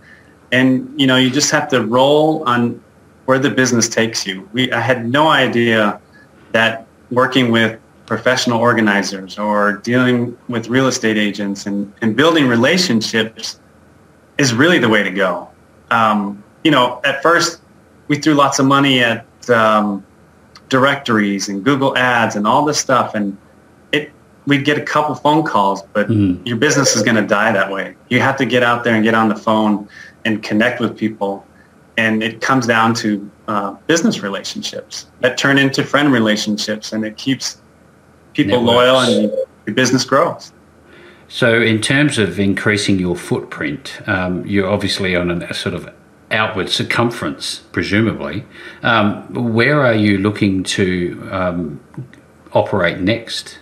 and 0.55 1.01
you 1.01 1.07
know 1.07 1.17
you 1.17 1.31
just 1.31 1.51
have 1.51 1.69
to 1.69 1.85
roll 1.85 2.45
on 2.49 2.81
where 3.27 3.38
the 3.38 3.51
business 3.51 3.88
takes 3.88 4.27
you. 4.27 4.49
We 4.53 4.71
I 4.73 4.81
had 4.81 5.09
no 5.11 5.29
idea 5.29 6.01
that 6.53 6.87
working 7.11 7.51
with 7.51 7.79
professional 8.07 8.61
organizers 8.61 9.38
or 9.38 9.75
dealing 9.90 10.37
with 10.49 10.69
real 10.69 10.87
estate 10.87 11.17
agents 11.17 11.67
and, 11.67 11.93
and 12.03 12.14
building 12.14 12.47
relationships 12.47 13.59
is 14.37 14.53
really 14.53 14.79
the 14.79 14.88
way 14.88 15.03
to 15.03 15.11
go. 15.11 15.49
Um, 15.90 16.43
you 16.64 16.71
know, 16.71 17.01
at 17.05 17.23
first 17.23 17.62
we 18.09 18.19
threw 18.19 18.35
lots 18.35 18.59
of 18.59 18.67
money 18.67 19.03
at 19.03 19.27
um, 19.49 20.05
directories 20.69 21.49
and 21.49 21.64
Google 21.64 21.97
ads 21.97 22.37
and 22.37 22.47
all 22.47 22.64
this 22.64 22.79
stuff. 22.79 23.14
And 23.14 23.37
it, 23.93 24.12
we'd 24.47 24.64
get 24.64 24.77
a 24.77 24.83
couple 24.83 25.14
phone 25.14 25.43
calls, 25.43 25.83
but 25.95 26.09
mm-hmm. 26.09 26.47
your 26.47 26.59
business 26.59 26.95
is 26.97 27.03
going 27.03 27.17
to 27.17 27.27
die 27.27 27.53
that 27.53 27.71
way. 27.71 27.97
You 28.11 28.21
have 28.21 28.37
to 28.37 28.45
get 28.45 28.62
out 28.62 28.85
there 28.85 28.95
and 28.95 29.03
get 29.03 29.14
on 29.14 29.29
the 29.29 29.37
phone 29.37 29.88
and 30.25 30.43
connect 30.43 30.81
with 30.81 30.97
people. 30.97 31.47
And 31.97 32.23
it 32.23 32.41
comes 32.41 32.67
down 32.67 32.95
to 32.95 33.31
uh, 33.47 33.73
business 33.87 34.21
relationships 34.21 35.07
that 35.21 35.39
turn 35.39 35.59
into 35.59 35.85
friend 35.85 36.13
relationships, 36.13 36.93
and 36.93 37.05
it 37.05 37.17
keeps 37.17 37.61
people 38.33 38.63
Networks. 38.63 38.77
loyal, 38.77 38.99
and 39.01 39.33
your 39.67 39.75
business 39.75 40.05
grows. 40.05 40.53
So, 41.29 41.61
in 41.61 41.81
terms 41.81 42.19
of 42.19 42.39
increasing 42.39 42.99
your 42.99 43.17
footprint, 43.17 44.01
um, 44.07 44.45
you're 44.47 44.69
obviously 44.69 45.15
on 45.17 45.31
a 45.31 45.55
sort 45.55 45.75
of 45.75 45.89
outward 46.31 46.69
circumference, 46.69 47.61
presumably. 47.73 48.45
Um, 48.83 49.53
where 49.55 49.81
are 49.81 49.95
you 49.95 50.19
looking 50.19 50.65
to 50.65 51.29
um, 51.31 51.81
operate 52.53 52.99
next? 52.99 53.59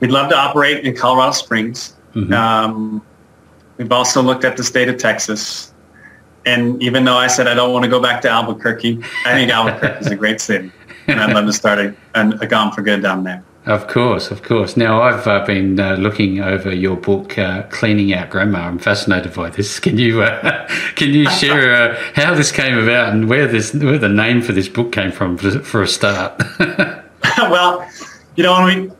We'd 0.00 0.10
love 0.10 0.30
to 0.30 0.36
operate 0.36 0.84
in 0.84 0.96
Colorado 0.96 1.32
Springs. 1.32 1.96
Mm-hmm. 2.14 2.32
Um, 2.32 3.02
We've 3.78 3.92
also 3.92 4.22
looked 4.22 4.44
at 4.44 4.56
the 4.56 4.64
state 4.64 4.88
of 4.88 4.98
Texas. 4.98 5.72
And 6.44 6.82
even 6.82 7.04
though 7.04 7.16
I 7.16 7.28
said 7.28 7.46
I 7.46 7.54
don't 7.54 7.72
want 7.72 7.84
to 7.84 7.90
go 7.90 8.00
back 8.00 8.20
to 8.22 8.28
Albuquerque, 8.28 9.00
I 9.24 9.32
think 9.32 9.50
Albuquerque 9.50 10.00
is 10.00 10.06
a 10.08 10.16
great 10.16 10.40
city. 10.40 10.72
And 11.06 11.20
I'd 11.20 11.32
love 11.32 11.46
to 11.46 11.52
start 11.52 11.78
a, 11.78 11.94
a 12.14 12.46
Gone 12.46 12.72
for 12.72 12.82
Good 12.82 13.02
down 13.02 13.24
there. 13.24 13.42
Of 13.66 13.86
course, 13.86 14.30
of 14.30 14.42
course. 14.42 14.78
Now, 14.78 15.02
I've 15.02 15.26
uh, 15.26 15.44
been 15.44 15.78
uh, 15.78 15.96
looking 15.96 16.40
over 16.40 16.72
your 16.72 16.96
book, 16.96 17.36
uh, 17.36 17.64
"Cleaning 17.64 18.14
Out 18.14 18.30
Grandma." 18.30 18.60
I'm 18.60 18.78
fascinated 18.78 19.34
by 19.34 19.50
this. 19.50 19.78
Can 19.88 19.98
you 19.98 20.22
uh, 20.22 20.66
can 20.94 21.10
you 21.10 21.28
share 21.28 21.74
uh, 21.74 22.02
how 22.14 22.34
this 22.34 22.50
came 22.50 22.78
about 22.78 23.12
and 23.12 23.28
where 23.28 23.46
this 23.46 23.74
where 23.74 23.98
the 23.98 24.08
name 24.08 24.40
for 24.40 24.52
this 24.52 24.68
book 24.70 24.90
came 24.92 25.12
from 25.12 25.36
for, 25.36 25.50
for 25.60 25.82
a 25.82 25.88
start? 25.88 26.42
well, 27.38 27.86
you 28.36 28.42
know, 28.42 28.54
when 28.54 28.64
we 28.64 28.90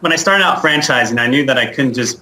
when 0.00 0.12
I 0.12 0.16
started 0.16 0.44
out 0.44 0.58
franchising, 0.58 1.18
I 1.18 1.26
knew 1.26 1.46
that 1.46 1.56
I 1.56 1.72
couldn't 1.72 1.94
just 1.94 2.20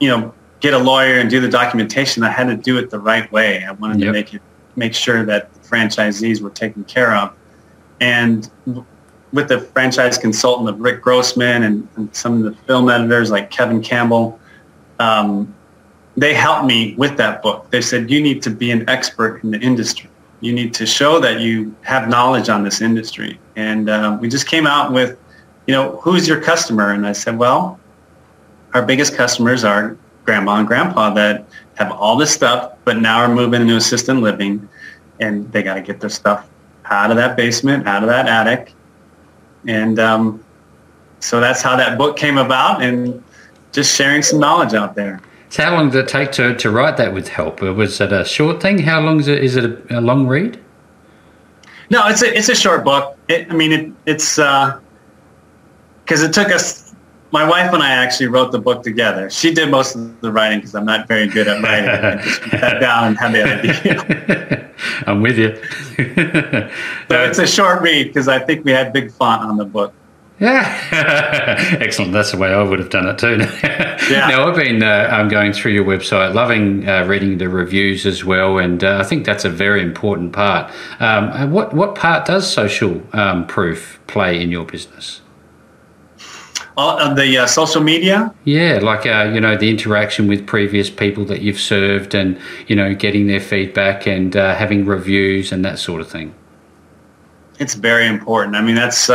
you 0.00 0.08
know 0.08 0.34
get 0.60 0.74
a 0.74 0.78
lawyer 0.78 1.18
and 1.20 1.28
do 1.28 1.40
the 1.40 1.48
documentation, 1.48 2.22
I 2.22 2.30
had 2.30 2.48
to 2.48 2.56
do 2.56 2.78
it 2.78 2.90
the 2.90 2.98
right 2.98 3.30
way. 3.32 3.64
I 3.64 3.72
wanted 3.72 4.00
yep. 4.00 4.06
to 4.06 4.12
make 4.12 4.34
it 4.34 4.42
make 4.76 4.94
sure 4.94 5.24
that 5.24 5.52
the 5.54 5.60
franchisees 5.60 6.40
were 6.40 6.50
taken 6.50 6.84
care 6.84 7.16
of. 7.16 7.34
And 8.00 8.50
with 9.32 9.48
the 9.48 9.60
franchise 9.60 10.18
consultant 10.18 10.68
of 10.68 10.80
Rick 10.80 11.02
Grossmann 11.02 11.62
and, 11.62 11.88
and 11.96 12.14
some 12.14 12.38
of 12.38 12.42
the 12.42 12.52
film 12.62 12.88
editors 12.88 13.30
like 13.30 13.50
Kevin 13.50 13.82
Campbell, 13.82 14.38
um, 14.98 15.54
they 16.16 16.34
helped 16.34 16.66
me 16.66 16.94
with 16.96 17.16
that 17.16 17.42
book. 17.42 17.70
They 17.70 17.80
said, 17.80 18.10
you 18.10 18.22
need 18.22 18.42
to 18.42 18.50
be 18.50 18.70
an 18.70 18.88
expert 18.88 19.42
in 19.42 19.50
the 19.50 19.58
industry. 19.58 20.10
You 20.40 20.52
need 20.52 20.74
to 20.74 20.86
show 20.86 21.20
that 21.20 21.40
you 21.40 21.74
have 21.82 22.08
knowledge 22.08 22.48
on 22.48 22.62
this 22.62 22.80
industry. 22.80 23.38
And 23.56 23.88
uh, 23.88 24.18
we 24.20 24.28
just 24.28 24.46
came 24.46 24.66
out 24.66 24.92
with, 24.92 25.18
you 25.66 25.72
know, 25.72 25.96
who's 26.02 26.28
your 26.28 26.40
customer? 26.40 26.92
And 26.92 27.06
I 27.06 27.12
said, 27.12 27.38
well, 27.38 27.80
our 28.74 28.82
biggest 28.82 29.16
customers 29.16 29.64
are 29.64 29.96
grandma 30.26 30.56
and 30.56 30.66
grandpa 30.66 31.10
that 31.14 31.46
have 31.76 31.92
all 31.92 32.16
this 32.16 32.30
stuff, 32.30 32.72
but 32.84 32.98
now 32.98 33.18
are 33.18 33.28
moving 33.28 33.62
into 33.62 33.76
assisted 33.76 34.14
living, 34.14 34.68
and 35.20 35.50
they 35.52 35.62
got 35.62 35.74
to 35.74 35.80
get 35.80 36.00
their 36.00 36.10
stuff 36.10 36.48
out 36.86 37.10
of 37.10 37.16
that 37.16 37.36
basement, 37.36 37.86
out 37.86 38.02
of 38.02 38.08
that 38.08 38.26
attic, 38.26 38.74
and 39.66 39.98
um, 39.98 40.44
so 41.20 41.40
that's 41.40 41.62
how 41.62 41.76
that 41.76 41.96
book 41.96 42.16
came 42.16 42.38
about, 42.38 42.82
and 42.82 43.22
just 43.72 43.96
sharing 43.96 44.22
some 44.22 44.38
knowledge 44.38 44.74
out 44.74 44.94
there. 44.94 45.20
So 45.48 45.62
how 45.62 45.74
long 45.74 45.90
did 45.90 46.04
it 46.04 46.08
take 46.08 46.32
to, 46.32 46.54
to 46.56 46.70
write 46.70 46.96
that 46.96 47.14
with 47.14 47.28
help? 47.28 47.62
Was 47.62 48.00
it 48.00 48.12
a 48.12 48.24
short 48.24 48.60
thing? 48.60 48.78
How 48.78 49.00
long 49.00 49.20
is 49.20 49.28
it? 49.28 49.42
Is 49.42 49.56
it 49.56 49.64
a, 49.64 49.98
a 49.98 50.00
long 50.00 50.26
read? 50.26 50.60
No, 51.88 52.06
it's 52.08 52.22
a 52.22 52.36
it's 52.36 52.48
a 52.48 52.54
short 52.54 52.84
book. 52.84 53.16
It, 53.28 53.50
I 53.50 53.54
mean, 53.54 53.72
it, 53.72 53.92
it's 54.06 54.36
because 54.36 56.22
uh, 56.22 56.26
it 56.26 56.32
took 56.32 56.48
us 56.48 56.85
my 57.36 57.46
wife 57.46 57.70
and 57.74 57.82
I 57.82 57.90
actually 57.90 58.28
wrote 58.28 58.50
the 58.50 58.58
book 58.58 58.82
together. 58.82 59.28
She 59.28 59.52
did 59.52 59.70
most 59.70 59.94
of 59.94 60.20
the 60.22 60.32
writing 60.32 60.60
because 60.60 60.74
I'm 60.74 60.86
not 60.86 61.06
very 61.06 61.26
good 61.26 61.46
at 61.48 61.62
writing. 61.62 61.90
I 61.90 62.22
just 62.22 62.42
sat 62.50 62.80
down 62.86 63.08
and 63.08 63.18
had 63.18 63.32
the 63.34 63.42
idea. 63.42 64.70
I'm 65.06 65.20
with 65.20 65.36
you. 65.36 65.54
so 67.10 67.24
it's 67.28 67.38
a 67.38 67.46
short 67.46 67.82
read 67.82 68.04
because 68.04 68.26
I 68.26 68.38
think 68.38 68.64
we 68.64 68.72
had 68.72 68.90
big 68.90 69.10
font 69.12 69.42
on 69.42 69.58
the 69.58 69.66
book. 69.66 69.92
Yeah, 70.40 71.78
excellent. 71.78 72.12
That's 72.12 72.32
the 72.32 72.38
way 72.38 72.52
I 72.54 72.62
would 72.62 72.78
have 72.78 72.90
done 72.90 73.06
it 73.06 73.18
too. 73.18 73.36
yeah. 74.10 74.28
Now 74.28 74.48
I've 74.48 74.56
been 74.56 74.82
uh, 74.82 75.08
I'm 75.10 75.28
going 75.28 75.52
through 75.52 75.72
your 75.72 75.84
website, 75.84 76.34
loving 76.34 76.88
uh, 76.88 77.04
reading 77.04 77.36
the 77.36 77.48
reviews 77.50 78.04
as 78.06 78.24
well, 78.24 78.58
and 78.58 78.82
uh, 78.84 78.98
I 78.98 79.04
think 79.04 79.24
that's 79.26 79.44
a 79.44 79.50
very 79.50 79.82
important 79.82 80.32
part. 80.32 80.70
Um, 81.00 81.28
uh, 81.30 81.46
what 81.46 81.72
what 81.72 81.94
part 81.94 82.26
does 82.26 82.50
social 82.50 83.02
um, 83.14 83.46
proof 83.46 83.98
play 84.06 84.40
in 84.42 84.50
your 84.50 84.66
business? 84.66 85.22
All 86.76 86.98
of 86.98 87.16
the 87.16 87.38
uh, 87.38 87.46
social 87.46 87.82
media. 87.82 88.34
Yeah, 88.44 88.80
like 88.82 89.06
uh, 89.06 89.30
you 89.32 89.40
know 89.40 89.56
the 89.56 89.70
interaction 89.70 90.28
with 90.28 90.46
previous 90.46 90.90
people 90.90 91.24
that 91.26 91.40
you've 91.40 91.60
served, 91.60 92.14
and 92.14 92.38
you 92.66 92.76
know 92.76 92.94
getting 92.94 93.26
their 93.26 93.40
feedback 93.40 94.06
and 94.06 94.34
having 94.34 94.84
reviews 94.84 95.52
and 95.52 95.64
that 95.64 95.78
sort 95.78 96.00
of 96.00 96.08
thing. 96.08 96.34
It's 97.58 97.74
very 97.74 98.06
important. 98.06 98.56
I 98.56 98.60
mean, 98.60 98.74
that's 98.74 99.08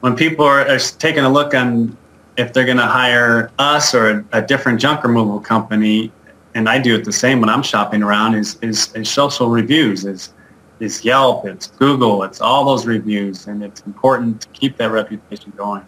when 0.00 0.16
people 0.16 0.44
are, 0.46 0.66
are 0.66 0.78
taking 0.78 1.24
a 1.24 1.28
look 1.30 1.54
on 1.54 1.96
if 2.36 2.52
they're 2.52 2.64
going 2.64 2.78
to 2.78 2.86
hire 2.86 3.50
us 3.58 3.94
or 3.94 4.10
a, 4.10 4.38
a, 4.38 4.42
different 4.42 4.80
junk 4.80 5.04
removal 5.04 5.40
company, 5.40 6.10
and 6.54 6.68
I 6.68 6.78
do 6.78 6.94
it 6.94 7.04
the 7.04 7.12
same 7.12 7.40
when 7.40 7.50
I'm 7.50 7.62
shopping 7.62 8.02
around, 8.02 8.34
is, 8.34 8.56
is, 8.62 8.94
is 8.94 9.10
social 9.10 9.48
reviews, 9.48 10.04
is, 10.04 10.32
is 10.80 11.04
Yelp, 11.04 11.46
it's 11.46 11.66
Google, 11.66 12.22
it's 12.22 12.40
all 12.40 12.64
those 12.64 12.86
reviews, 12.86 13.46
and 13.46 13.62
it's 13.62 13.82
important 13.82 14.40
to 14.42 14.48
keep 14.48 14.76
that 14.78 14.90
reputation 14.90 15.52
going 15.56 15.84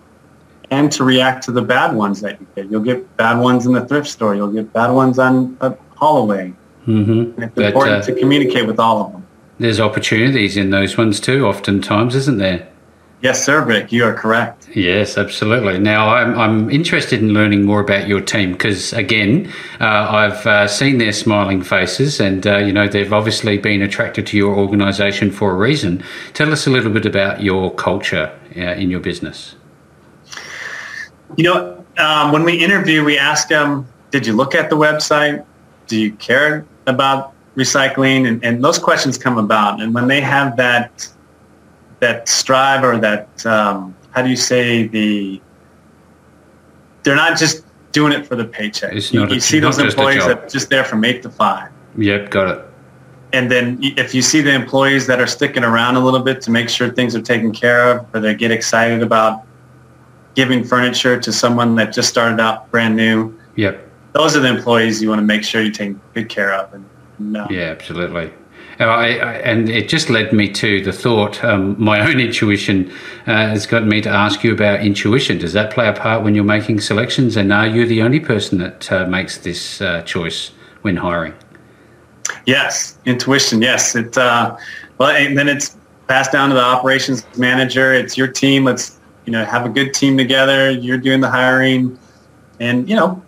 and 0.72 0.90
to 0.90 1.04
react 1.04 1.44
to 1.44 1.52
the 1.52 1.60
bad 1.60 1.94
ones 1.94 2.22
that 2.22 2.40
you 2.40 2.46
get. 2.56 2.70
You'll 2.70 2.80
get 2.80 3.16
bad 3.18 3.38
ones 3.38 3.66
in 3.66 3.74
the 3.74 3.86
thrift 3.86 4.08
store. 4.08 4.34
You'll 4.34 4.50
get 4.50 4.72
bad 4.72 4.90
ones 4.90 5.18
on 5.18 5.56
a 5.60 5.76
hallway. 5.96 6.54
Mm-hmm. 6.86 7.12
And 7.12 7.44
it's 7.44 7.54
but, 7.54 7.66
important 7.66 7.98
uh, 7.98 8.06
to 8.06 8.14
communicate 8.18 8.66
with 8.66 8.80
all 8.80 9.04
of 9.04 9.12
them. 9.12 9.26
There's 9.58 9.78
opportunities 9.78 10.56
in 10.56 10.70
those 10.70 10.96
ones 10.96 11.20
too, 11.20 11.46
oftentimes, 11.46 12.14
isn't 12.14 12.38
there? 12.38 12.68
Yes, 13.20 13.44
sir, 13.44 13.62
Vic. 13.64 13.92
You 13.92 14.04
are 14.06 14.14
correct. 14.14 14.74
Yes, 14.74 15.16
absolutely. 15.16 15.78
Now, 15.78 16.08
I'm, 16.08 16.36
I'm 16.36 16.70
interested 16.70 17.20
in 17.20 17.34
learning 17.34 17.64
more 17.64 17.80
about 17.80 18.08
your 18.08 18.22
team 18.22 18.52
because, 18.52 18.94
again, 18.94 19.52
uh, 19.78 19.84
I've 20.10 20.44
uh, 20.46 20.66
seen 20.66 20.98
their 20.98 21.12
smiling 21.12 21.62
faces 21.62 22.18
and, 22.18 22.44
uh, 22.46 22.56
you 22.56 22.72
know, 22.72 22.88
they've 22.88 23.12
obviously 23.12 23.58
been 23.58 23.82
attracted 23.82 24.26
to 24.28 24.36
your 24.36 24.56
organisation 24.56 25.30
for 25.30 25.52
a 25.52 25.54
reason. 25.54 26.02
Tell 26.32 26.50
us 26.50 26.66
a 26.66 26.70
little 26.70 26.90
bit 26.90 27.06
about 27.06 27.42
your 27.42 27.72
culture 27.72 28.36
uh, 28.56 28.60
in 28.60 28.90
your 28.90 29.00
business. 29.00 29.54
You 31.36 31.44
know, 31.44 31.84
um, 31.98 32.32
when 32.32 32.44
we 32.44 32.54
interview, 32.54 33.04
we 33.04 33.18
ask 33.18 33.48
them, 33.48 33.86
did 34.10 34.26
you 34.26 34.34
look 34.34 34.54
at 34.54 34.70
the 34.70 34.76
website? 34.76 35.44
Do 35.86 35.98
you 35.98 36.12
care 36.12 36.66
about 36.86 37.34
recycling? 37.56 38.28
And, 38.28 38.44
and 38.44 38.62
those 38.62 38.78
questions 38.78 39.18
come 39.18 39.38
about. 39.38 39.80
And 39.80 39.94
when 39.94 40.06
they 40.08 40.20
have 40.20 40.56
that 40.56 41.08
that 42.00 42.28
strive 42.28 42.82
or 42.82 42.98
that 42.98 43.46
um, 43.46 43.94
how 44.10 44.22
do 44.22 44.28
you 44.28 44.36
say 44.36 44.88
the 44.88 45.40
they're 47.04 47.16
not 47.16 47.38
just 47.38 47.64
doing 47.92 48.12
it 48.12 48.26
for 48.26 48.36
the 48.36 48.44
paycheck. 48.44 48.92
You, 48.92 49.26
you 49.26 49.36
a, 49.36 49.40
see 49.40 49.60
those 49.60 49.78
employees 49.78 50.26
that 50.26 50.38
are 50.38 50.48
just 50.48 50.68
there 50.68 50.84
from 50.84 51.04
eight 51.04 51.22
to 51.22 51.30
five. 51.30 51.70
Yep, 51.96 52.30
got 52.30 52.48
it. 52.48 52.64
And 53.32 53.50
then 53.50 53.78
if 53.80 54.14
you 54.14 54.22
see 54.22 54.40
the 54.40 54.52
employees 54.52 55.06
that 55.06 55.20
are 55.20 55.26
sticking 55.26 55.64
around 55.64 55.96
a 55.96 56.00
little 56.00 56.20
bit 56.20 56.40
to 56.42 56.50
make 56.50 56.68
sure 56.68 56.90
things 56.90 57.14
are 57.16 57.22
taken 57.22 57.52
care 57.52 57.90
of, 57.90 58.06
or 58.14 58.20
they 58.20 58.34
get 58.34 58.50
excited 58.50 59.02
about 59.02 59.42
giving 60.34 60.64
furniture 60.64 61.20
to 61.20 61.32
someone 61.32 61.74
that 61.76 61.92
just 61.92 62.08
started 62.08 62.40
out 62.40 62.70
brand 62.70 62.96
new. 62.96 63.38
Yep. 63.56 63.88
Those 64.12 64.36
are 64.36 64.40
the 64.40 64.48
employees 64.48 65.02
you 65.02 65.08
want 65.08 65.20
to 65.20 65.24
make 65.24 65.42
sure 65.44 65.62
you 65.62 65.70
take 65.70 65.94
good 66.14 66.28
care 66.28 66.52
of. 66.54 66.72
And, 66.72 66.88
and 67.18 67.36
uh, 67.36 67.46
yeah, 67.50 67.64
absolutely. 67.64 68.32
I, 68.78 69.18
I, 69.18 69.32
and 69.38 69.68
it 69.68 69.88
just 69.88 70.10
led 70.10 70.32
me 70.32 70.50
to 70.52 70.82
the 70.82 70.92
thought. 70.92 71.42
Um, 71.44 71.76
my 71.82 72.00
own 72.08 72.20
intuition 72.20 72.90
uh, 73.26 73.48
has 73.48 73.66
got 73.66 73.86
me 73.86 74.00
to 74.00 74.10
ask 74.10 74.42
you 74.42 74.52
about 74.52 74.80
intuition. 74.80 75.38
Does 75.38 75.52
that 75.52 75.72
play 75.72 75.88
a 75.88 75.92
part 75.92 76.22
when 76.22 76.34
you're 76.34 76.44
making 76.44 76.80
selections? 76.80 77.36
And 77.36 77.52
are 77.52 77.66
you 77.66 77.86
the 77.86 78.02
only 78.02 78.20
person 78.20 78.58
that 78.58 78.90
uh, 78.90 79.06
makes 79.06 79.38
this 79.38 79.80
uh, 79.80 80.02
choice 80.02 80.50
when 80.82 80.96
hiring? 80.96 81.34
Yes, 82.46 82.98
intuition. 83.04 83.62
Yes, 83.62 83.94
it. 83.94 84.16
Uh, 84.16 84.56
well, 84.98 85.10
and 85.10 85.36
then 85.36 85.48
it's 85.48 85.76
passed 86.08 86.32
down 86.32 86.48
to 86.48 86.54
the 86.54 86.62
operations 86.62 87.24
manager. 87.36 87.92
It's 87.92 88.16
your 88.16 88.28
team. 88.28 88.64
Let's 88.64 88.98
you 89.24 89.32
know 89.32 89.44
have 89.44 89.66
a 89.66 89.68
good 89.68 89.94
team 89.94 90.16
together. 90.16 90.70
You're 90.70 90.98
doing 90.98 91.20
the 91.20 91.30
hiring, 91.30 91.98
and 92.60 92.88
you 92.88 92.96
know 92.96 93.22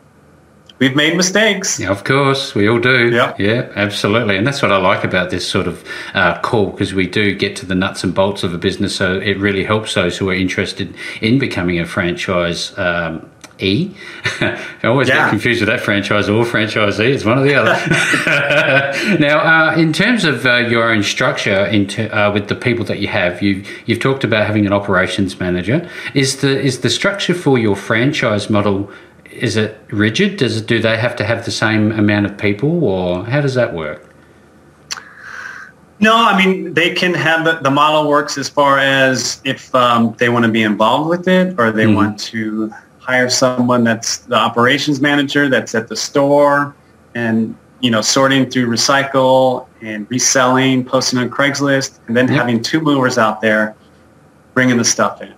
we've 0.79 0.97
made 0.97 1.17
mistakes. 1.17 1.79
Yeah, 1.79 1.91
of 1.91 2.05
course, 2.05 2.55
we 2.55 2.69
all 2.69 2.79
do. 2.79 3.11
Yeah, 3.11 3.35
yeah, 3.39 3.71
absolutely, 3.77 4.37
and 4.37 4.47
that's 4.47 4.63
what 4.63 4.73
I 4.73 4.77
like 4.77 5.05
about 5.05 5.31
this 5.31 5.49
sort 5.49 5.67
of 5.67 5.85
uh, 6.15 6.41
call 6.41 6.71
because 6.71 6.95
we 6.95 7.07
do 7.07 7.35
get 7.35 7.57
to 7.57 7.67
the 7.67 7.75
nuts 7.75 8.05
and 8.05 8.15
bolts 8.15 8.43
of 8.43 8.55
a 8.55 8.59
business. 8.59 8.97
So 8.97 9.19
it 9.19 9.39
really 9.39 9.65
helps 9.65 9.95
those 9.95 10.19
who 10.19 10.29
are 10.31 10.35
interested 10.35 10.95
in 11.21 11.39
becoming 11.39 11.81
a 11.81 11.87
franchise. 11.87 12.77
Um, 12.79 13.31
E. 13.59 13.91
I 14.41 14.59
always 14.85 15.09
yeah. 15.09 15.25
get 15.25 15.31
confused 15.31 15.61
with 15.61 15.69
that 15.69 15.81
franchise 15.81 16.29
or 16.29 16.45
franchisee. 16.45 17.15
It's 17.15 17.25
one 17.25 17.39
or 17.39 17.43
the 17.43 17.55
other. 17.55 19.19
now, 19.19 19.39
uh, 19.39 19.77
in 19.77 19.93
terms 19.93 20.25
of 20.25 20.45
uh, 20.45 20.57
your 20.57 20.91
own 20.91 21.03
structure 21.03 21.67
into, 21.67 22.13
uh, 22.17 22.33
with 22.33 22.49
the 22.49 22.57
people 22.57 22.85
that 22.87 22.99
you 22.99 23.09
have, 23.09 23.43
you've 23.43 23.69
you've 23.87 24.01
talked 24.01 24.25
about 24.25 24.47
having 24.47 24.67
an 24.67 24.73
operations 24.73 25.39
manager. 25.39 25.89
Is 26.15 26.39
the 26.39 26.61
is 26.61 26.81
the 26.81 26.91
structure 26.91 27.35
for 27.35 27.59
your 27.59 27.77
franchise 27.77 28.51
model 28.51 28.91
is 29.35 29.57
it 29.57 29.79
rigid? 29.91 30.37
Does 30.37 30.59
it, 30.59 30.67
do 30.67 30.81
they 30.81 30.97
have 30.97 31.17
to 31.17 31.25
have 31.25 31.45
the 31.45 31.51
same 31.51 31.93
amount 31.93 32.27
of 32.27 32.39
people, 32.39 32.85
or 32.85 33.25
how 33.25 33.41
does 33.41 33.55
that 33.55 33.75
work? 33.75 34.09
No, 36.01 36.15
I 36.17 36.37
mean 36.45 36.75
they 36.75 36.93
can 36.93 37.15
have 37.15 37.45
the, 37.45 37.61
the 37.61 37.71
model 37.71 38.09
works 38.09 38.37
as 38.37 38.49
far 38.49 38.79
as 38.79 39.41
if 39.45 39.75
um, 39.75 40.15
they 40.19 40.29
want 40.29 40.45
to 40.45 40.51
be 40.51 40.63
involved 40.63 41.09
with 41.09 41.29
it, 41.29 41.59
or 41.59 41.71
they 41.73 41.85
mm. 41.85 41.95
want 41.95 42.19
to 42.21 42.73
hire 43.05 43.29
someone 43.29 43.85
that's 43.85 44.19
the 44.19 44.35
operations 44.35 45.01
manager 45.01 45.51
that's 45.51 45.75
at 45.75 45.89
the 45.89 45.97
store 45.97 46.75
and 47.15 47.55
you 47.81 47.91
know 47.91 48.01
sorting 48.01 48.49
through 48.49 48.67
recycle 48.67 49.67
and 49.83 50.07
reselling, 50.11 50.85
posting 50.85 51.19
on 51.19 51.29
Craigslist, 51.29 51.99
and 52.07 52.17
then 52.17 52.29
yep. 52.29 52.39
having 52.39 52.63
two 52.63 52.81
movers 52.81 53.19
out 53.19 53.43
there 53.43 53.77
bringing 54.55 54.79
the 54.79 54.85
stuff 54.85 55.21
in. 55.21 55.35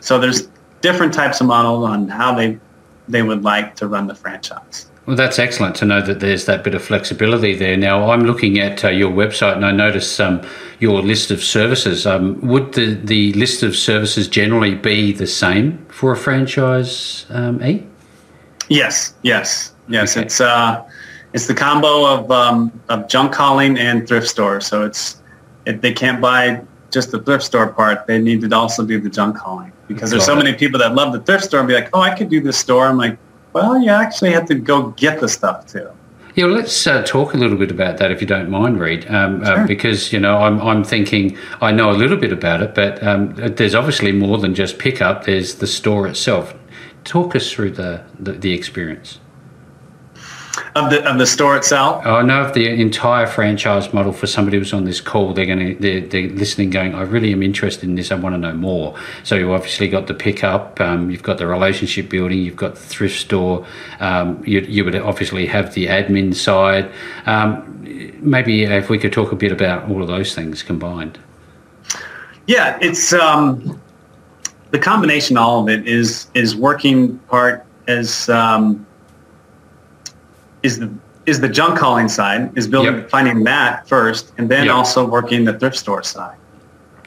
So 0.00 0.18
there's 0.18 0.48
different 0.80 1.14
types 1.14 1.40
of 1.40 1.46
models 1.46 1.84
on 1.84 2.08
how 2.08 2.34
they 2.34 2.58
they 3.06 3.22
would 3.22 3.44
like 3.44 3.76
to 3.76 3.86
run 3.86 4.08
the 4.08 4.14
franchise. 4.14 4.87
Well, 5.08 5.16
that's 5.16 5.38
excellent 5.38 5.74
to 5.76 5.86
know 5.86 6.02
that 6.02 6.20
there's 6.20 6.44
that 6.44 6.62
bit 6.62 6.74
of 6.74 6.84
flexibility 6.84 7.54
there. 7.54 7.78
Now, 7.78 8.10
I'm 8.10 8.24
looking 8.24 8.58
at 8.58 8.84
uh, 8.84 8.88
your 8.90 9.10
website 9.10 9.56
and 9.56 9.64
I 9.64 9.72
notice 9.72 10.20
um, 10.20 10.46
your 10.80 11.00
list 11.00 11.30
of 11.30 11.42
services. 11.42 12.06
Um, 12.06 12.38
would 12.46 12.74
the, 12.74 12.92
the 12.92 13.32
list 13.32 13.62
of 13.62 13.74
services 13.74 14.28
generally 14.28 14.74
be 14.74 15.12
the 15.12 15.26
same 15.26 15.82
for 15.88 16.12
a 16.12 16.16
franchise, 16.18 17.24
um, 17.30 17.64
E? 17.64 17.86
Yes, 18.68 19.14
yes, 19.22 19.72
yes. 19.88 20.14
Okay. 20.14 20.26
It's 20.26 20.42
uh, 20.42 20.86
it's 21.32 21.46
the 21.46 21.54
combo 21.54 22.04
of 22.04 22.30
um, 22.30 22.70
of 22.90 23.08
junk 23.08 23.34
hauling 23.34 23.78
and 23.78 24.06
thrift 24.06 24.28
store. 24.28 24.60
So 24.60 24.84
it's 24.84 25.22
if 25.64 25.80
they 25.80 25.94
can't 25.94 26.20
buy 26.20 26.60
just 26.90 27.12
the 27.12 27.22
thrift 27.22 27.44
store 27.44 27.68
part, 27.68 28.06
they 28.06 28.20
need 28.20 28.42
to 28.42 28.54
also 28.54 28.84
do 28.84 29.00
the 29.00 29.08
junk 29.08 29.38
hauling 29.38 29.72
because 29.86 30.10
there's 30.10 30.26
so 30.26 30.36
many 30.36 30.52
people 30.52 30.78
that 30.80 30.94
love 30.94 31.14
the 31.14 31.20
thrift 31.20 31.44
store 31.44 31.60
and 31.60 31.68
be 31.68 31.72
like, 31.72 31.88
oh, 31.94 32.02
I 32.02 32.14
could 32.14 32.28
do 32.28 32.42
this 32.42 32.58
store. 32.58 32.84
I'm 32.84 32.98
like, 32.98 33.16
well, 33.58 33.80
you 33.80 33.90
actually 33.90 34.32
have 34.32 34.46
to 34.46 34.54
go 34.54 34.90
get 34.90 35.20
the 35.20 35.28
stuff 35.28 35.66
too. 35.66 35.88
Yeah, 36.34 36.44
well, 36.44 36.54
let's 36.54 36.86
uh, 36.86 37.02
talk 37.02 37.34
a 37.34 37.36
little 37.36 37.56
bit 37.56 37.70
about 37.70 37.98
that 37.98 38.12
if 38.12 38.20
you 38.20 38.26
don't 38.26 38.48
mind, 38.48 38.78
Reid, 38.78 39.10
um, 39.10 39.42
uh, 39.42 39.46
sure. 39.46 39.58
uh, 39.60 39.66
because 39.66 40.12
you 40.12 40.20
know 40.20 40.38
I'm 40.38 40.60
I'm 40.60 40.84
thinking 40.84 41.36
I 41.60 41.72
know 41.72 41.90
a 41.90 41.98
little 41.98 42.16
bit 42.16 42.32
about 42.32 42.62
it, 42.62 42.74
but 42.74 43.02
um, 43.02 43.34
there's 43.34 43.74
obviously 43.74 44.12
more 44.12 44.38
than 44.38 44.54
just 44.54 44.78
pickup. 44.78 45.24
There's 45.24 45.56
the 45.56 45.66
store 45.66 46.06
itself. 46.06 46.54
Talk 47.04 47.34
us 47.34 47.50
through 47.50 47.70
the, 47.72 48.04
the, 48.18 48.32
the 48.32 48.52
experience 48.52 49.18
of 50.74 50.90
the 50.90 51.04
of 51.08 51.18
the 51.18 51.26
store 51.26 51.56
itself? 51.56 52.04
I 52.06 52.22
know 52.22 52.42
of 52.42 52.54
the 52.54 52.68
entire 52.68 53.26
franchise 53.26 53.92
model 53.92 54.12
for 54.12 54.26
somebody 54.26 54.58
who's 54.58 54.72
on 54.72 54.84
this 54.84 55.00
call. 55.00 55.32
They're 55.32 55.46
going 55.46 55.58
to 55.58 55.74
they're, 55.74 56.00
they're 56.00 56.28
listening, 56.30 56.70
going, 56.70 56.94
I 56.94 57.02
really 57.02 57.32
am 57.32 57.42
interested 57.42 57.88
in 57.88 57.94
this. 57.94 58.10
I 58.10 58.14
want 58.14 58.34
to 58.34 58.38
know 58.38 58.54
more. 58.54 58.96
So 59.24 59.34
you've 59.36 59.50
obviously 59.50 59.88
got 59.88 60.06
the 60.06 60.14
pickup, 60.14 60.80
um, 60.80 61.10
you've 61.10 61.22
got 61.22 61.38
the 61.38 61.46
relationship 61.46 62.08
building, 62.08 62.38
you've 62.38 62.56
got 62.56 62.74
the 62.74 62.80
thrift 62.80 63.18
store. 63.18 63.66
Um, 64.00 64.42
you, 64.44 64.60
you 64.60 64.84
would 64.84 64.94
obviously 64.96 65.46
have 65.46 65.74
the 65.74 65.86
admin 65.86 66.34
side. 66.34 66.90
Um, 67.26 68.18
maybe 68.20 68.64
if 68.64 68.90
we 68.90 68.98
could 68.98 69.12
talk 69.12 69.32
a 69.32 69.36
bit 69.36 69.52
about 69.52 69.88
all 69.90 70.02
of 70.02 70.08
those 70.08 70.34
things 70.34 70.62
combined. 70.62 71.18
Yeah, 72.46 72.78
it's 72.80 73.12
um, 73.12 73.80
the 74.70 74.78
combination. 74.78 75.36
All 75.36 75.62
of 75.62 75.68
it 75.68 75.86
is 75.86 76.28
is 76.34 76.56
working 76.56 77.18
part 77.30 77.66
as 77.86 78.28
um, 78.28 78.86
is 80.62 80.78
the 80.78 80.90
is 81.26 81.40
the 81.40 81.48
junk 81.48 81.78
hauling 81.78 82.08
side 82.08 82.56
is 82.56 82.66
building 82.66 82.94
yep. 82.94 83.10
finding 83.10 83.44
that 83.44 83.86
first 83.86 84.32
and 84.38 84.48
then 84.48 84.66
yep. 84.66 84.74
also 84.74 85.06
working 85.06 85.44
the 85.44 85.58
thrift 85.58 85.76
store 85.76 86.02
side 86.02 86.36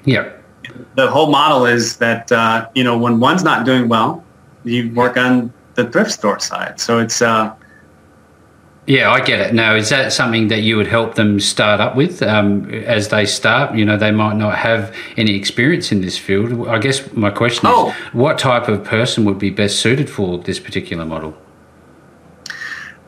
yeah 0.06 0.32
the 0.96 1.10
whole 1.10 1.32
model 1.32 1.66
is 1.66 1.98
that 1.98 2.32
uh, 2.32 2.68
you 2.76 2.84
know 2.84 2.98
when 2.98 3.20
one's 3.20 3.44
not 3.44 3.66
doing 3.66 3.88
well, 3.88 4.24
you 4.64 4.94
work 4.94 5.18
on 5.18 5.54
the 5.76 5.90
thrift 5.90 6.12
store 6.12 6.40
side. 6.40 6.80
So 6.80 7.00
it's 7.00 7.22
uh, 7.22 7.54
yeah, 8.88 9.12
I 9.12 9.22
get 9.22 9.40
it. 9.40 9.54
Now, 9.54 9.76
is 9.76 9.90
that 9.90 10.12
something 10.12 10.48
that 10.48 10.62
you 10.62 10.76
would 10.76 10.88
help 10.88 11.16
them 11.16 11.40
start 11.40 11.80
up 11.80 11.96
with 11.96 12.22
um, 12.24 12.70
as 12.72 13.10
they 13.10 13.26
start? 13.26 13.76
You 13.76 13.86
know, 13.86 13.96
they 13.96 14.12
might 14.12 14.36
not 14.36 14.58
have 14.58 14.96
any 15.18 15.36
experience 15.36 15.92
in 15.92 16.02
this 16.02 16.18
field. 16.18 16.68
I 16.68 16.80
guess 16.80 17.12
my 17.14 17.30
question 17.30 17.68
oh. 17.68 17.90
is, 17.90 17.96
what 18.14 18.40
type 18.40 18.68
of 18.68 18.84
person 18.84 19.24
would 19.26 19.40
be 19.40 19.50
best 19.50 19.80
suited 19.80 20.10
for 20.10 20.40
this 20.40 20.60
particular 20.60 21.06
model? 21.06 21.38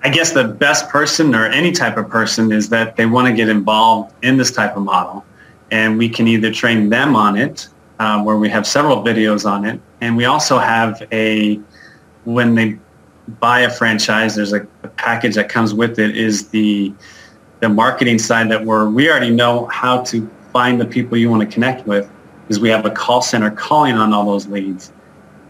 I 0.04 0.10
guess 0.10 0.34
the 0.34 0.44
best 0.44 0.90
person 0.90 1.34
or 1.34 1.46
any 1.46 1.72
type 1.72 1.96
of 1.96 2.10
person 2.10 2.52
is 2.52 2.70
that 2.70 2.98
they 2.98 3.06
want 3.06 3.28
to 3.28 3.34
get 3.34 3.48
involved 3.48 4.14
in 4.22 4.36
this 4.36 4.52
type 4.52 4.76
of 4.76 4.84
model. 4.84 5.26
And 5.72 5.98
we 5.98 6.10
can 6.10 6.28
either 6.28 6.52
train 6.52 6.90
them 6.90 7.16
on 7.16 7.38
it, 7.38 7.70
uh, 8.00 8.22
where 8.22 8.36
we 8.36 8.50
have 8.50 8.68
several 8.68 8.98
videos 8.98 9.50
on 9.50 9.66
it. 9.66 9.80
And 10.02 10.18
we 10.18 10.26
also 10.26 10.60
have 10.60 11.02
a, 11.12 11.60
when 12.26 12.54
they 12.54 12.78
buy 13.40 13.62
a 13.62 13.70
franchise, 13.70 14.36
there's 14.36 14.52
a, 14.52 14.68
a 14.84 14.90
package 14.90 15.36
that 15.36 15.48
comes 15.48 15.74
with 15.74 16.00
it 16.00 16.18
is 16.18 16.50
the 16.50 16.94
the 17.62 17.70
marketing 17.70 18.20
side 18.20 18.52
that 18.52 18.66
we're 18.66 18.90
we 18.90 19.10
already 19.10 19.30
know 19.30 19.66
how 19.68 20.02
to 20.02 20.30
find 20.52 20.82
the 20.82 20.86
people 20.86 21.18
you 21.18 21.30
want 21.30 21.42
to 21.42 21.48
connect 21.48 21.88
with 21.88 22.12
because 22.42 22.60
we 22.60 22.68
have 22.68 22.86
a 22.86 22.92
call 22.92 23.22
center 23.22 23.50
calling 23.50 23.96
on 23.96 24.12
all 24.12 24.26
those 24.26 24.48
leads. 24.48 24.92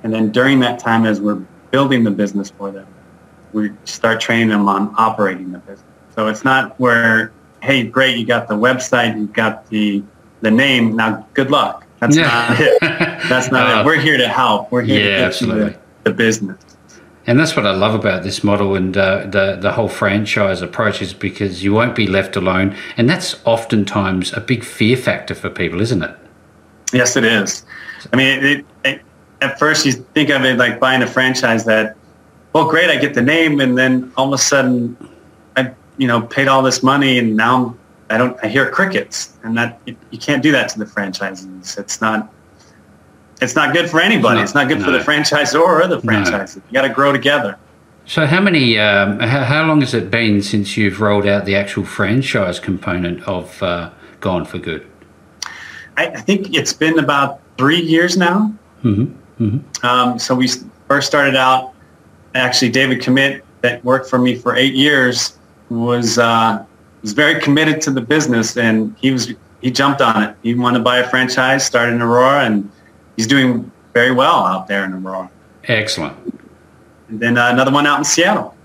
And 0.03 0.13
then 0.13 0.31
during 0.31 0.59
that 0.59 0.77
time 0.77 1.05
as 1.05 1.19
we're 1.19 1.41
building 1.71 2.03
the 2.03 2.11
business 2.11 2.51
for 2.51 2.69
them, 2.69 2.85
we 3.53 3.71
start 3.85 4.19
training 4.19 4.49
them 4.49 4.67
on 4.67 4.93
operating 4.97 5.51
the 5.51 5.59
business. 5.59 5.83
So 6.15 6.27
it's 6.27 6.43
not 6.43 6.79
where, 6.79 7.31
hey, 7.61 7.83
great, 7.83 8.17
you 8.17 8.25
got 8.25 8.47
the 8.47 8.55
website, 8.55 9.17
you 9.17 9.27
got 9.27 9.67
the 9.69 10.03
the 10.41 10.51
name, 10.51 10.95
now 10.95 11.25
good 11.33 11.49
luck. 11.49 11.85
That's 11.99 12.17
yeah. 12.17 12.23
not 12.23 12.59
it. 12.59 12.79
That's 13.29 13.49
not 13.49 13.67
uh, 13.77 13.79
it. 13.79 13.85
We're 13.85 13.99
here 13.99 14.17
to 14.17 14.27
help. 14.27 14.71
We're 14.71 14.81
here 14.81 14.99
yeah, 14.99 15.29
to 15.29 15.31
get 15.31 15.41
you 15.41 15.47
the, 15.47 15.79
the 16.03 16.11
business. 16.11 16.59
And 17.25 17.39
that's 17.39 17.55
what 17.55 17.65
I 17.65 17.71
love 17.73 17.95
about 17.95 18.23
this 18.23 18.43
model 18.43 18.75
and 18.75 18.97
uh, 18.97 19.25
the 19.27 19.57
the 19.59 19.71
whole 19.71 19.87
franchise 19.87 20.61
approach 20.61 21.01
is 21.01 21.13
because 21.13 21.63
you 21.63 21.73
won't 21.73 21.95
be 21.95 22.05
left 22.05 22.35
alone, 22.35 22.75
and 22.97 23.09
that's 23.09 23.41
oftentimes 23.45 24.33
a 24.33 24.41
big 24.41 24.65
fear 24.65 24.97
factor 24.97 25.33
for 25.33 25.49
people, 25.49 25.79
isn't 25.79 26.03
it? 26.03 26.15
Yes, 26.91 27.15
it 27.15 27.23
is. 27.23 27.65
I 28.11 28.17
mean, 28.17 28.43
it, 28.43 28.65
it, 28.83 29.01
at 29.41 29.57
first 29.57 29.85
you 29.85 29.93
think 29.93 30.29
of 30.29 30.43
it 30.43 30.57
like 30.57 30.79
buying 30.79 31.01
a 31.01 31.07
franchise 31.07 31.63
that, 31.65 31.95
well, 32.53 32.69
great, 32.69 32.89
I 32.89 32.97
get 32.97 33.13
the 33.13 33.21
name, 33.21 33.59
and 33.59 33.77
then 33.77 34.11
all 34.15 34.27
of 34.27 34.33
a 34.33 34.41
sudden, 34.41 34.95
I 35.57 35.71
you 35.97 36.07
know 36.07 36.21
paid 36.21 36.47
all 36.47 36.61
this 36.61 36.83
money, 36.83 37.19
and 37.19 37.35
now 37.35 37.75
I 38.09 38.17
don't 38.17 38.37
I 38.43 38.47
hear 38.47 38.69
crickets, 38.69 39.35
and 39.43 39.57
that 39.57 39.79
you 39.85 40.17
can't 40.19 40.43
do 40.43 40.51
that 40.51 40.69
to 40.69 40.79
the 40.79 40.85
franchises. 40.85 41.77
It's 41.77 41.99
not 41.99 42.31
it's 43.41 43.55
not 43.55 43.73
good 43.73 43.89
for 43.89 43.99
anybody. 43.99 44.41
it's 44.41 44.53
not 44.53 44.67
good 44.67 44.79
no. 44.79 44.85
for 44.85 44.91
the 44.91 44.99
franchisor 44.99 45.59
or 45.59 45.87
the 45.87 45.99
franchise. 46.01 46.55
No. 46.55 46.63
You 46.69 46.73
got 46.73 46.87
to 46.87 46.93
grow 46.93 47.11
together. 47.11 47.57
So, 48.05 48.25
how 48.25 48.41
many? 48.41 48.77
Um, 48.79 49.19
how, 49.19 49.43
how, 49.43 49.65
long 49.65 49.81
has 49.81 49.93
it 49.93 50.11
been 50.11 50.41
since 50.41 50.75
you've 50.75 50.99
rolled 50.99 51.25
out 51.25 51.45
the 51.45 51.55
actual 51.55 51.85
franchise 51.85 52.59
component 52.59 53.23
of 53.23 53.61
uh, 53.63 53.91
Gone 54.19 54.45
for 54.45 54.59
Good? 54.59 54.87
I, 55.95 56.07
I, 56.07 56.21
think 56.21 56.53
it's 56.53 56.73
been 56.73 56.99
about 56.99 57.39
three 57.57 57.79
years 57.79 58.17
now. 58.17 58.53
Mm-hmm. 58.83 59.45
Mm-hmm. 59.45 59.85
Um, 59.85 60.19
so 60.19 60.35
we 60.35 60.49
first 60.87 61.07
started 61.07 61.35
out. 61.35 61.72
Actually, 62.35 62.69
David 62.69 63.01
Commit, 63.01 63.43
that 63.61 63.83
worked 63.85 64.09
for 64.09 64.19
me 64.19 64.35
for 64.35 64.55
eight 64.55 64.73
years, 64.73 65.37
was 65.69 66.17
uh, 66.17 66.63
was 67.01 67.13
very 67.13 67.39
committed 67.39 67.81
to 67.81 67.91
the 67.91 68.01
business, 68.01 68.57
and 68.57 68.95
he 68.99 69.11
was 69.11 69.33
he 69.61 69.71
jumped 69.71 70.01
on 70.01 70.23
it. 70.23 70.35
He 70.43 70.55
wanted 70.55 70.79
to 70.79 70.83
buy 70.83 70.97
a 70.97 71.09
franchise, 71.09 71.65
started 71.65 71.93
in 71.93 72.01
Aurora, 72.01 72.45
and 72.45 72.69
he's 73.15 73.27
doing 73.27 73.71
very 73.93 74.11
well 74.11 74.45
out 74.45 74.67
there 74.67 74.83
in 74.83 74.93
Aurora. 74.93 75.29
Excellent. 75.65 76.17
And 77.09 77.19
then 77.19 77.37
uh, 77.37 77.49
another 77.51 77.71
one 77.71 77.85
out 77.85 77.99
in 77.99 78.03
Seattle. 78.03 78.55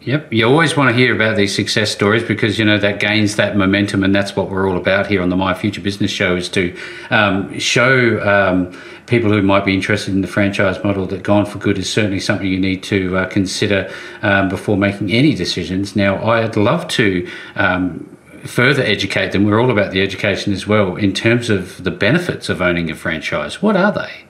Yep, 0.00 0.34
you 0.34 0.46
always 0.46 0.76
want 0.76 0.90
to 0.90 0.94
hear 0.94 1.14
about 1.14 1.36
these 1.36 1.54
success 1.54 1.90
stories 1.90 2.22
because 2.22 2.58
you 2.58 2.64
know 2.64 2.76
that 2.76 3.00
gains 3.00 3.36
that 3.36 3.56
momentum, 3.56 4.04
and 4.04 4.14
that's 4.14 4.36
what 4.36 4.50
we're 4.50 4.68
all 4.68 4.76
about 4.76 5.06
here 5.06 5.22
on 5.22 5.30
the 5.30 5.36
My 5.36 5.54
Future 5.54 5.80
Business 5.80 6.10
Show 6.10 6.36
is 6.36 6.50
to 6.50 6.76
um, 7.08 7.58
show 7.58 8.20
um, 8.20 8.78
people 9.06 9.30
who 9.30 9.42
might 9.42 9.64
be 9.64 9.74
interested 9.74 10.14
in 10.14 10.20
the 10.20 10.28
franchise 10.28 10.82
model 10.82 11.06
that 11.06 11.22
Gone 11.22 11.46
for 11.46 11.58
Good 11.58 11.78
is 11.78 11.90
certainly 11.90 12.20
something 12.20 12.46
you 12.46 12.58
need 12.58 12.82
to 12.84 13.16
uh, 13.16 13.26
consider 13.26 13.92
um, 14.22 14.48
before 14.48 14.76
making 14.76 15.12
any 15.12 15.34
decisions. 15.34 15.94
Now, 15.94 16.24
I'd 16.24 16.56
love 16.56 16.88
to 16.88 17.28
um, 17.56 18.16
further 18.44 18.82
educate 18.82 19.32
them. 19.32 19.44
We're 19.44 19.60
all 19.60 19.70
about 19.70 19.92
the 19.92 20.02
education 20.02 20.52
as 20.52 20.66
well 20.66 20.96
in 20.96 21.12
terms 21.12 21.50
of 21.50 21.84
the 21.84 21.90
benefits 21.90 22.48
of 22.48 22.62
owning 22.62 22.90
a 22.90 22.94
franchise. 22.94 23.60
What 23.60 23.76
are 23.76 23.92
they? 23.92 24.24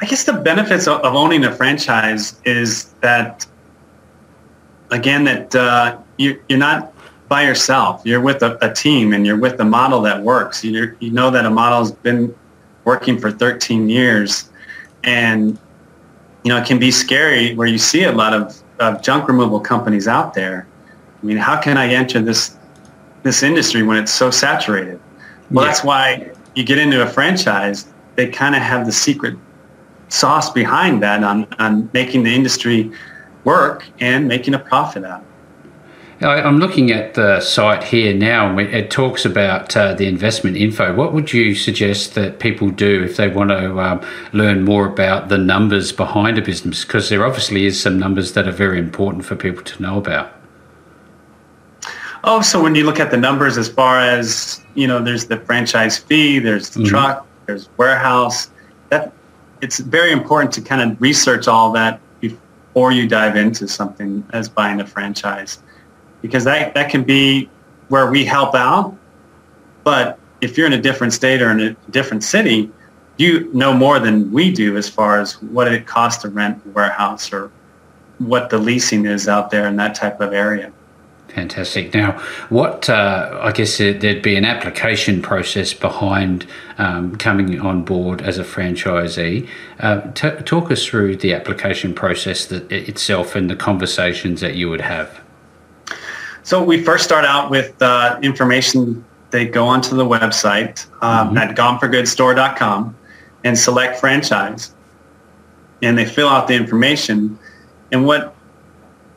I 0.00 0.06
guess 0.06 0.24
the 0.24 0.34
benefits 0.34 0.86
of, 0.86 1.00
owning 1.04 1.44
a 1.44 1.52
franchise 1.52 2.40
is 2.44 2.84
that, 3.00 3.46
again, 4.90 5.24
that 5.24 5.54
uh, 5.54 5.98
you, 6.18 6.40
you're 6.48 6.58
not 6.58 6.94
by 7.28 7.42
yourself. 7.42 8.02
You're 8.04 8.20
with 8.20 8.42
a, 8.42 8.64
a, 8.64 8.72
team 8.72 9.12
and 9.12 9.26
you're 9.26 9.36
with 9.36 9.60
a 9.60 9.64
model 9.64 10.00
that 10.02 10.22
works. 10.22 10.64
you 10.64 10.96
you 11.00 11.10
know 11.10 11.30
that 11.30 11.44
a 11.44 11.50
model 11.50 11.80
has 11.80 11.92
been 11.92 12.34
working 12.90 13.16
for 13.22 13.30
13 13.30 13.88
years 13.88 14.50
and 15.04 15.58
you 16.42 16.48
know 16.50 16.58
it 16.62 16.66
can 16.66 16.78
be 16.78 16.90
scary 16.90 17.54
where 17.54 17.68
you 17.74 17.78
see 17.78 18.04
a 18.04 18.12
lot 18.22 18.32
of, 18.32 18.44
of 18.80 19.02
junk 19.02 19.28
removal 19.28 19.60
companies 19.60 20.06
out 20.08 20.34
there 20.34 20.66
I 21.22 21.26
mean, 21.26 21.36
how 21.36 21.60
can 21.60 21.76
I 21.76 21.88
enter 21.92 22.20
this 22.20 22.56
this 23.22 23.42
industry 23.42 23.82
when 23.82 23.98
it's 23.98 24.12
so 24.12 24.30
saturated? 24.30 25.00
Well, 25.50 25.64
yeah. 25.64 25.70
that's 25.70 25.84
why 25.84 26.32
you 26.54 26.64
get 26.64 26.78
into 26.78 27.02
a 27.02 27.06
franchise. 27.06 27.86
They 28.14 28.28
kind 28.28 28.54
of 28.54 28.62
have 28.62 28.86
the 28.86 28.92
secret 28.92 29.36
sauce 30.08 30.50
behind 30.50 31.02
that 31.02 31.22
on, 31.22 31.46
on 31.58 31.90
making 31.92 32.22
the 32.22 32.34
industry 32.34 32.90
work 33.44 33.84
and 34.00 34.26
making 34.26 34.54
a 34.54 34.58
profit 34.58 35.04
out 35.04 35.24
of. 36.20 36.28
I'm 36.28 36.58
looking 36.58 36.90
at 36.90 37.14
the 37.14 37.40
site 37.40 37.84
here 37.84 38.14
now. 38.14 38.48
And 38.48 38.60
it 38.60 38.90
talks 38.90 39.24
about 39.24 39.76
uh, 39.76 39.94
the 39.94 40.06
investment 40.06 40.56
info. 40.56 40.94
What 40.94 41.12
would 41.12 41.32
you 41.32 41.54
suggest 41.54 42.14
that 42.14 42.38
people 42.38 42.70
do 42.70 43.02
if 43.02 43.16
they 43.16 43.28
want 43.28 43.50
to 43.50 43.78
um, 43.80 44.00
learn 44.32 44.64
more 44.64 44.86
about 44.86 45.28
the 45.28 45.38
numbers 45.38 45.92
behind 45.92 46.38
a 46.38 46.42
business? 46.42 46.84
Because 46.84 47.08
there 47.08 47.24
obviously 47.24 47.66
is 47.66 47.80
some 47.80 47.98
numbers 47.98 48.32
that 48.32 48.48
are 48.48 48.52
very 48.52 48.78
important 48.78 49.24
for 49.24 49.36
people 49.36 49.62
to 49.62 49.82
know 49.82 49.98
about. 49.98 50.32
Oh, 52.24 52.40
so 52.40 52.60
when 52.60 52.74
you 52.74 52.84
look 52.84 52.98
at 52.98 53.10
the 53.10 53.16
numbers 53.16 53.56
as 53.56 53.68
far 53.68 54.00
as, 54.00 54.60
you 54.74 54.86
know, 54.86 55.02
there's 55.02 55.26
the 55.26 55.38
franchise 55.38 55.98
fee, 55.98 56.40
there's 56.40 56.70
the 56.70 56.80
mm-hmm. 56.80 56.88
truck, 56.88 57.26
there's 57.46 57.68
warehouse, 57.76 58.50
that 58.90 59.12
it's 59.62 59.78
very 59.78 60.10
important 60.10 60.52
to 60.52 60.60
kind 60.60 60.82
of 60.82 61.00
research 61.00 61.46
all 61.46 61.70
that 61.72 62.00
before 62.20 62.90
you 62.90 63.08
dive 63.08 63.36
into 63.36 63.68
something 63.68 64.24
as 64.32 64.48
buying 64.48 64.80
a 64.80 64.86
franchise. 64.86 65.62
Because 66.22 66.44
that, 66.44 66.74
that 66.74 66.90
can 66.90 67.04
be 67.04 67.48
where 67.88 68.10
we 68.10 68.24
help 68.24 68.54
out. 68.54 68.96
But 69.84 70.18
if 70.40 70.56
you're 70.56 70.66
in 70.66 70.72
a 70.72 70.80
different 70.80 71.12
state 71.12 71.42
or 71.42 71.50
in 71.50 71.60
a 71.60 71.76
different 71.90 72.22
city, 72.24 72.70
you 73.16 73.52
know 73.52 73.72
more 73.72 73.98
than 73.98 74.30
we 74.32 74.52
do 74.52 74.76
as 74.76 74.88
far 74.88 75.20
as 75.20 75.42
what 75.42 75.72
it 75.72 75.86
costs 75.86 76.22
to 76.22 76.28
rent 76.28 76.62
a 76.64 76.68
warehouse 76.70 77.32
or 77.32 77.50
what 78.18 78.50
the 78.50 78.58
leasing 78.58 79.06
is 79.06 79.28
out 79.28 79.50
there 79.50 79.66
in 79.66 79.76
that 79.76 79.94
type 79.94 80.20
of 80.20 80.32
area. 80.32 80.72
Fantastic. 81.28 81.94
Now, 81.94 82.12
what 82.48 82.88
uh, 82.88 83.38
I 83.42 83.52
guess 83.52 83.78
there'd 83.78 84.22
be 84.22 84.36
an 84.36 84.44
application 84.44 85.20
process 85.20 85.74
behind 85.74 86.46
um, 86.78 87.16
coming 87.16 87.60
on 87.60 87.84
board 87.84 88.22
as 88.22 88.38
a 88.38 88.44
franchisee. 88.44 89.46
Uh, 89.78 90.00
t- 90.12 90.42
talk 90.44 90.70
us 90.70 90.86
through 90.86 91.16
the 91.16 91.34
application 91.34 91.94
process 91.94 92.46
that 92.46 92.70
itself 92.72 93.36
and 93.36 93.50
the 93.50 93.56
conversations 93.56 94.40
that 94.40 94.54
you 94.54 94.70
would 94.70 94.80
have. 94.80 95.20
So 96.48 96.62
we 96.62 96.82
first 96.82 97.04
start 97.04 97.26
out 97.26 97.50
with 97.50 97.74
uh, 97.82 98.18
information. 98.22 99.04
They 99.28 99.44
go 99.44 99.66
onto 99.66 99.94
the 99.94 100.06
website 100.06 100.86
um, 101.02 101.28
mm-hmm. 101.28 101.36
at 101.36 101.54
goneforgoodstore.com 101.54 102.96
and 103.44 103.58
select 103.58 104.00
franchise, 104.00 104.74
and 105.82 105.98
they 105.98 106.06
fill 106.06 106.26
out 106.26 106.48
the 106.48 106.54
information. 106.54 107.38
And 107.92 108.06
what 108.06 108.34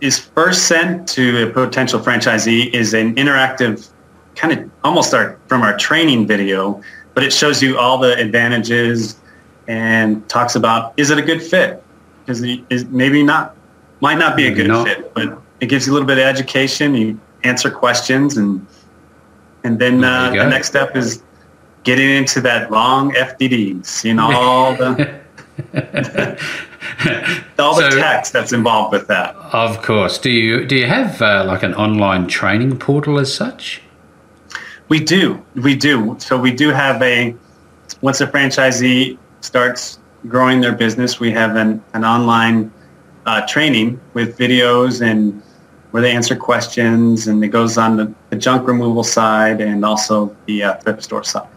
is 0.01 0.19
first 0.19 0.67
sent 0.67 1.07
to 1.11 1.47
a 1.47 1.53
potential 1.53 2.01
franchisee 2.01 2.73
is 2.73 2.93
an 2.93 3.15
interactive 3.15 3.89
kind 4.35 4.59
of 4.59 4.69
almost 4.83 5.13
our, 5.13 5.39
from 5.47 5.61
our 5.61 5.77
training 5.77 6.27
video, 6.27 6.83
but 7.13 7.23
it 7.23 7.31
shows 7.31 7.63
you 7.63 7.77
all 7.77 7.97
the 7.97 8.13
advantages 8.17 9.21
and 9.69 10.27
talks 10.27 10.55
about 10.55 10.93
is 10.97 11.11
it 11.11 11.17
a 11.17 11.21
good 11.21 11.41
fit? 11.41 11.81
Because 12.25 12.41
maybe 12.89 13.23
not, 13.23 13.55
might 14.01 14.17
not 14.17 14.35
be 14.35 14.47
a 14.47 14.53
good 14.53 14.67
no. 14.67 14.83
fit, 14.83 15.13
but 15.13 15.41
it 15.61 15.67
gives 15.67 15.87
you 15.87 15.91
a 15.91 15.93
little 15.93 16.07
bit 16.07 16.17
of 16.17 16.25
education. 16.25 16.93
You 16.95 17.19
answer 17.43 17.71
questions, 17.71 18.35
and 18.35 18.65
and 19.63 19.79
then 19.79 20.03
uh, 20.03 20.31
the 20.31 20.49
next 20.49 20.67
step 20.67 20.95
is 20.95 21.23
getting 21.83 22.09
into 22.09 22.41
that 22.41 22.71
long 22.71 23.13
FDD, 23.13 23.85
seeing 23.85 24.19
all 24.19 24.75
the 24.75 25.21
all 27.59 27.75
the 27.75 27.91
so, 27.91 27.97
text 27.97 28.33
that's 28.33 28.51
involved 28.51 28.91
with 28.91 29.07
that. 29.07 29.35
Of 29.53 29.81
course. 29.81 30.17
Do 30.17 30.29
you 30.29 30.65
do 30.65 30.75
you 30.75 30.87
have 30.87 31.21
uh, 31.21 31.45
like 31.45 31.63
an 31.63 31.73
online 31.75 32.27
training 32.27 32.77
portal 32.79 33.19
as 33.19 33.33
such? 33.33 33.81
We 34.89 34.99
do. 34.99 35.41
We 35.55 35.75
do. 35.75 36.17
So 36.19 36.37
we 36.37 36.51
do 36.51 36.69
have 36.69 37.01
a 37.01 37.33
once 38.01 38.19
a 38.19 38.27
franchisee 38.27 39.17
starts 39.41 39.99
growing 40.27 40.61
their 40.61 40.73
business, 40.73 41.19
we 41.19 41.31
have 41.31 41.55
an, 41.55 41.83
an 41.93 42.05
online 42.05 42.71
uh, 43.25 43.45
training 43.47 43.99
with 44.13 44.37
videos 44.37 45.01
and 45.01 45.41
where 45.91 46.01
they 46.01 46.11
answer 46.11 46.35
questions 46.35 47.27
and 47.27 47.43
it 47.43 47.49
goes 47.49 47.77
on 47.77 47.97
the, 47.97 48.13
the 48.29 48.35
junk 48.35 48.67
removal 48.67 49.03
side 49.03 49.61
and 49.61 49.85
also 49.85 50.35
the 50.45 50.63
uh, 50.63 50.75
thrift 50.77 51.03
store 51.03 51.23
side. 51.23 51.47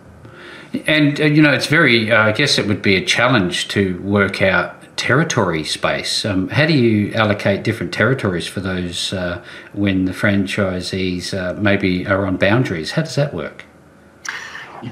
And, 0.87 1.21
uh, 1.21 1.25
you 1.25 1.41
know, 1.41 1.53
it's 1.53 1.67
very, 1.67 2.11
uh, 2.11 2.25
I 2.25 2.33
guess 2.33 2.59
it 2.59 2.67
would 2.67 2.83
be 2.83 2.97
a 2.97 3.05
challenge 3.05 3.69
to 3.69 4.01
work 4.03 4.43
out 4.43 4.81
territory 4.97 5.65
space. 5.65 6.25
Um, 6.25 6.49
how 6.49 6.67
do 6.67 6.73
you 6.73 7.13
allocate 7.15 7.63
different 7.63 7.93
territories 7.93 8.47
for 8.47 8.61
those 8.61 9.13
uh, 9.13 9.43
when 9.73 10.05
the 10.05 10.13
franchisees 10.13 11.35
uh, 11.37 11.61
maybe 11.61 12.07
are 12.07 12.27
on 12.27 12.37
boundaries? 12.37 12.93
How 12.93 13.03
does 13.03 13.15
that 13.15 13.35
work? 13.35 13.65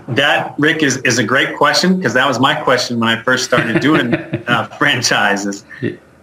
That, 0.09 0.55
Rick, 0.59 0.83
is, 0.83 0.98
is 0.98 1.18
a 1.18 1.24
great 1.24 1.57
question 1.57 1.96
because 1.96 2.14
that 2.14 2.26
was 2.26 2.40
my 2.40 2.55
question 2.55 2.98
when 2.98 3.09
I 3.09 3.22
first 3.22 3.44
started 3.44 3.81
doing 3.81 4.14
uh, 4.46 4.66
franchises. 4.78 5.64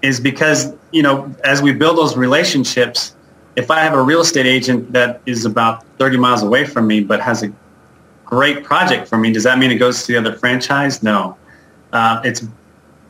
Is 0.01 0.19
because, 0.19 0.73
you 0.91 1.03
know, 1.03 1.33
as 1.43 1.61
we 1.61 1.73
build 1.73 1.97
those 1.97 2.15
relationships, 2.15 3.15
if 3.55 3.69
I 3.69 3.81
have 3.81 3.93
a 3.93 4.01
real 4.01 4.21
estate 4.21 4.45
agent 4.45 4.93
that 4.93 5.21
is 5.25 5.45
about 5.45 5.85
30 5.97 6.17
miles 6.17 6.41
away 6.41 6.65
from 6.65 6.87
me 6.87 7.01
but 7.01 7.19
has 7.19 7.43
a 7.43 7.51
great 8.25 8.63
project 8.63 9.07
for 9.07 9.17
me, 9.17 9.33
does 9.33 9.43
that 9.43 9.59
mean 9.59 9.71
it 9.71 9.75
goes 9.75 10.05
to 10.05 10.13
the 10.13 10.17
other 10.17 10.37
franchise? 10.37 11.03
No. 11.03 11.37
Uh, 11.91 12.21
it's 12.23 12.47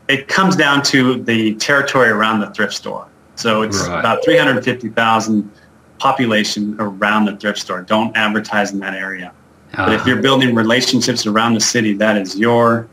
it 0.08 0.28
comes 0.28 0.56
down 0.56 0.82
to 0.82 1.21
the 1.23 1.54
territory 1.56 2.10
around 2.10 2.39
the 2.39 2.49
thrift 2.49 2.73
store. 2.73 3.08
So 3.36 3.62
it's 3.62 3.88
right. 3.88 3.99
about 3.99 4.23
350,000 4.25 5.52
population 5.99 6.75
around 6.80 7.25
the 7.25 7.38
thrift 7.38 7.60
store. 7.60 7.84
Don't 7.84 8.15
advertise 8.17 8.71
in 8.71 8.80
that 8.80 8.95
area. 8.95 9.32
Uh-huh. 9.73 9.86
But 9.86 9.93
if 9.93 10.08
you're 10.08 10.21
building 10.21 10.56
relationships 10.56 11.28
around 11.28 11.54
the 11.54 11.60
city, 11.60 11.93
that 11.93 12.17
is 12.17 12.38
your 12.38 12.88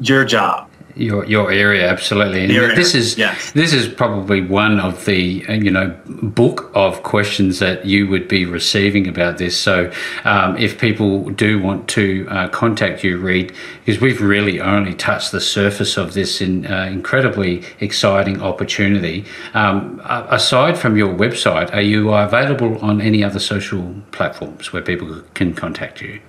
your 0.00 0.24
job 0.24 0.67
your 0.98 1.24
your 1.24 1.52
area 1.52 1.88
absolutely. 1.88 2.44
And 2.44 2.52
area. 2.52 2.74
this 2.74 2.94
is 2.94 3.16
this 3.52 3.72
is 3.72 3.88
probably 3.88 4.40
one 4.40 4.80
of 4.80 5.04
the 5.04 5.44
you 5.48 5.70
know 5.70 5.96
book 6.06 6.70
of 6.74 7.02
questions 7.02 7.60
that 7.60 7.86
you 7.86 8.08
would 8.08 8.28
be 8.28 8.44
receiving 8.44 9.06
about 9.06 9.38
this. 9.38 9.56
So 9.56 9.90
um, 10.24 10.56
if 10.56 10.78
people 10.78 11.30
do 11.30 11.60
want 11.60 11.88
to 11.90 12.26
uh, 12.30 12.48
contact 12.48 13.04
you 13.04 13.18
Reid 13.18 13.52
because 13.84 14.00
we've 14.00 14.20
really 14.20 14.60
only 14.60 14.94
touched 14.94 15.32
the 15.32 15.40
surface 15.40 15.96
of 15.96 16.14
this 16.14 16.40
in, 16.40 16.66
uh, 16.66 16.84
incredibly 16.84 17.64
exciting 17.80 18.42
opportunity. 18.42 19.24
Um, 19.54 20.00
aside 20.04 20.78
from 20.78 20.96
your 20.96 21.14
website 21.14 21.72
are 21.72 21.80
you 21.80 22.12
available 22.12 22.78
on 22.78 23.00
any 23.00 23.22
other 23.22 23.38
social 23.38 23.94
platforms 24.10 24.72
where 24.72 24.82
people 24.82 25.22
can 25.34 25.54
contact 25.54 26.00
you? 26.00 26.20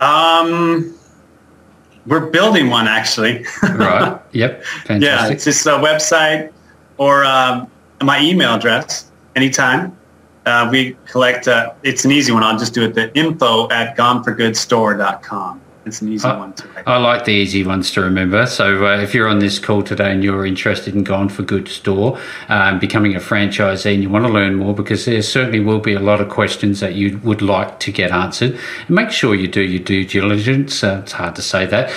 Um 0.00 0.94
we're 2.06 2.30
building 2.30 2.70
one 2.70 2.86
actually. 2.88 3.44
right. 3.62 4.20
Yep. 4.32 4.64
Fantastic. 4.64 5.02
Yeah, 5.02 5.28
it's 5.28 5.44
just 5.44 5.64
a 5.66 5.70
website 5.70 6.52
or 6.98 7.24
um, 7.24 7.70
my 8.02 8.20
email 8.20 8.54
address 8.54 9.10
anytime. 9.36 9.96
Uh, 10.44 10.68
we 10.70 10.96
collect, 11.06 11.48
uh, 11.48 11.72
it's 11.84 12.04
an 12.04 12.10
easy 12.10 12.32
one. 12.32 12.42
I'll 12.42 12.58
just 12.58 12.74
do 12.74 12.82
it. 12.82 12.94
The 12.94 13.16
info 13.16 13.68
at 13.70 13.96
goneforgoodstore.com. 13.96 15.60
It's 15.86 16.00
an 16.00 16.12
easy 16.12 16.26
I, 16.26 16.38
one 16.38 16.54
to 16.54 16.68
I 16.86 16.96
like 16.96 17.26
the 17.26 17.32
easy 17.32 17.62
ones 17.62 17.90
to 17.92 18.00
remember. 18.00 18.46
So 18.46 18.86
uh, 18.86 19.00
if 19.00 19.14
you're 19.14 19.28
on 19.28 19.38
this 19.38 19.58
call 19.58 19.82
today 19.82 20.12
and 20.12 20.24
you're 20.24 20.46
interested 20.46 20.94
in 20.94 21.04
Gone 21.04 21.28
for 21.28 21.42
Good 21.42 21.68
Store, 21.68 22.18
um, 22.48 22.78
becoming 22.78 23.14
a 23.14 23.18
franchisee, 23.18 23.92
and 23.92 24.02
you 24.02 24.08
want 24.08 24.24
to 24.24 24.32
learn 24.32 24.54
more, 24.54 24.74
because 24.74 25.04
there 25.04 25.20
certainly 25.22 25.60
will 25.60 25.80
be 25.80 25.92
a 25.92 26.00
lot 26.00 26.20
of 26.22 26.30
questions 26.30 26.80
that 26.80 26.94
you 26.94 27.18
would 27.18 27.42
like 27.42 27.80
to 27.80 27.92
get 27.92 28.12
answered. 28.12 28.58
make 28.88 29.10
sure 29.10 29.34
you 29.34 29.46
do 29.46 29.62
your 29.62 29.82
due 29.82 30.06
diligence. 30.06 30.82
Uh, 30.82 31.00
it's 31.02 31.12
hard 31.12 31.36
to 31.36 31.42
say 31.42 31.66
that 31.66 31.90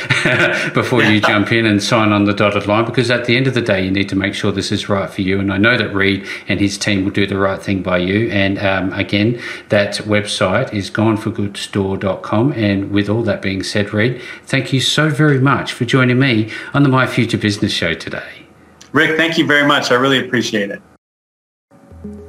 before 0.74 1.02
you 1.04 1.22
jump 1.32 1.52
in 1.54 1.66
and 1.66 1.82
sign 1.82 2.12
on 2.12 2.26
the 2.26 2.34
dotted 2.34 2.68
line, 2.68 2.86
because 2.86 3.10
at 3.10 3.26
the 3.26 3.38
end 3.38 3.48
of 3.48 3.54
the 3.54 3.62
day, 3.62 3.86
you 3.86 3.92
need 3.92 4.10
to 4.10 4.16
make 4.16 4.34
sure 4.34 4.52
this 4.52 4.72
is 4.72 4.90
right 4.90 5.10
for 5.10 5.22
you. 5.22 5.40
And 5.40 5.52
I 5.54 5.58
know 5.58 5.78
that 5.78 5.94
Reid 5.94 6.28
and 6.50 6.60
his 6.60 6.78
team 6.78 7.06
will 7.06 7.12
do 7.12 7.26
the 7.26 7.38
right 7.38 7.62
thing 7.62 7.84
by 7.84 8.00
you. 8.00 8.30
And 8.32 8.60
um, 8.60 8.92
again, 8.92 9.42
that 9.70 9.96
website 10.00 10.74
is 10.74 10.92
goneforgoodstore.com. 10.92 12.52
And 12.52 12.92
with 12.92 13.08
all 13.08 13.24
that 13.24 13.42
being 13.42 13.64
said, 13.64 13.77
said, 13.78 13.94
Reid, 13.94 14.22
thank 14.46 14.74
you 14.74 14.82
so 14.82 15.10
very 15.10 15.40
much 15.40 15.72
for 15.72 15.86
joining 15.86 16.18
me 16.18 16.52
on 16.74 16.82
the 16.82 16.90
My 16.90 17.06
Future 17.06 17.38
Business 17.38 17.72
Show 17.72 17.94
today. 17.94 18.48
Rick, 18.92 19.18
thank 19.18 19.38
you 19.38 19.46
very 19.46 19.68
much. 19.68 19.92
I 19.92 19.96
really 19.96 20.26
appreciate 20.26 20.72
it. 20.72 20.82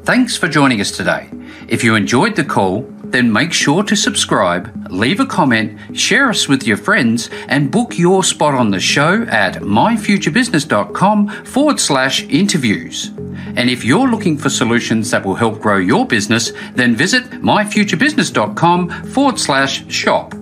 Thanks 0.05 0.37
for 0.37 0.47
joining 0.47 0.83
us 0.83 0.91
today. 0.91 1.31
If 1.67 1.83
you 1.83 1.95
enjoyed 1.95 2.37
the 2.37 2.45
call, 2.45 2.83
then 3.03 3.33
make 3.33 3.55
sure 3.55 3.83
to 3.83 3.97
subscribe, 3.97 4.89
leave 4.91 5.21
a 5.21 5.27
comment, 5.27 5.97
share 5.97 6.29
us 6.29 6.49
with 6.49 6.67
your 6.67 6.77
friends, 6.77 7.31
and 7.49 7.71
book 7.71 7.99
your 7.99 8.23
spot 8.23 8.55
on 8.55 8.71
the 8.71 8.81
show 8.81 9.23
at 9.31 9.55
myfuturebusiness.com 9.55 11.29
forward 11.47 11.81
slash 11.81 12.25
interviews. 12.25 13.11
And 13.57 13.71
if 13.71 13.85
you're 13.85 14.09
looking 14.09 14.37
for 14.37 14.51
solutions 14.51 15.11
that 15.13 15.25
will 15.25 15.35
help 15.37 15.61
grow 15.61 15.79
your 15.79 16.07
business, 16.07 16.53
then 16.75 16.95
visit 16.95 17.25
myfuturebusiness.com 17.31 19.05
forward 19.05 19.39
slash 19.39 19.91
shop. 19.91 20.35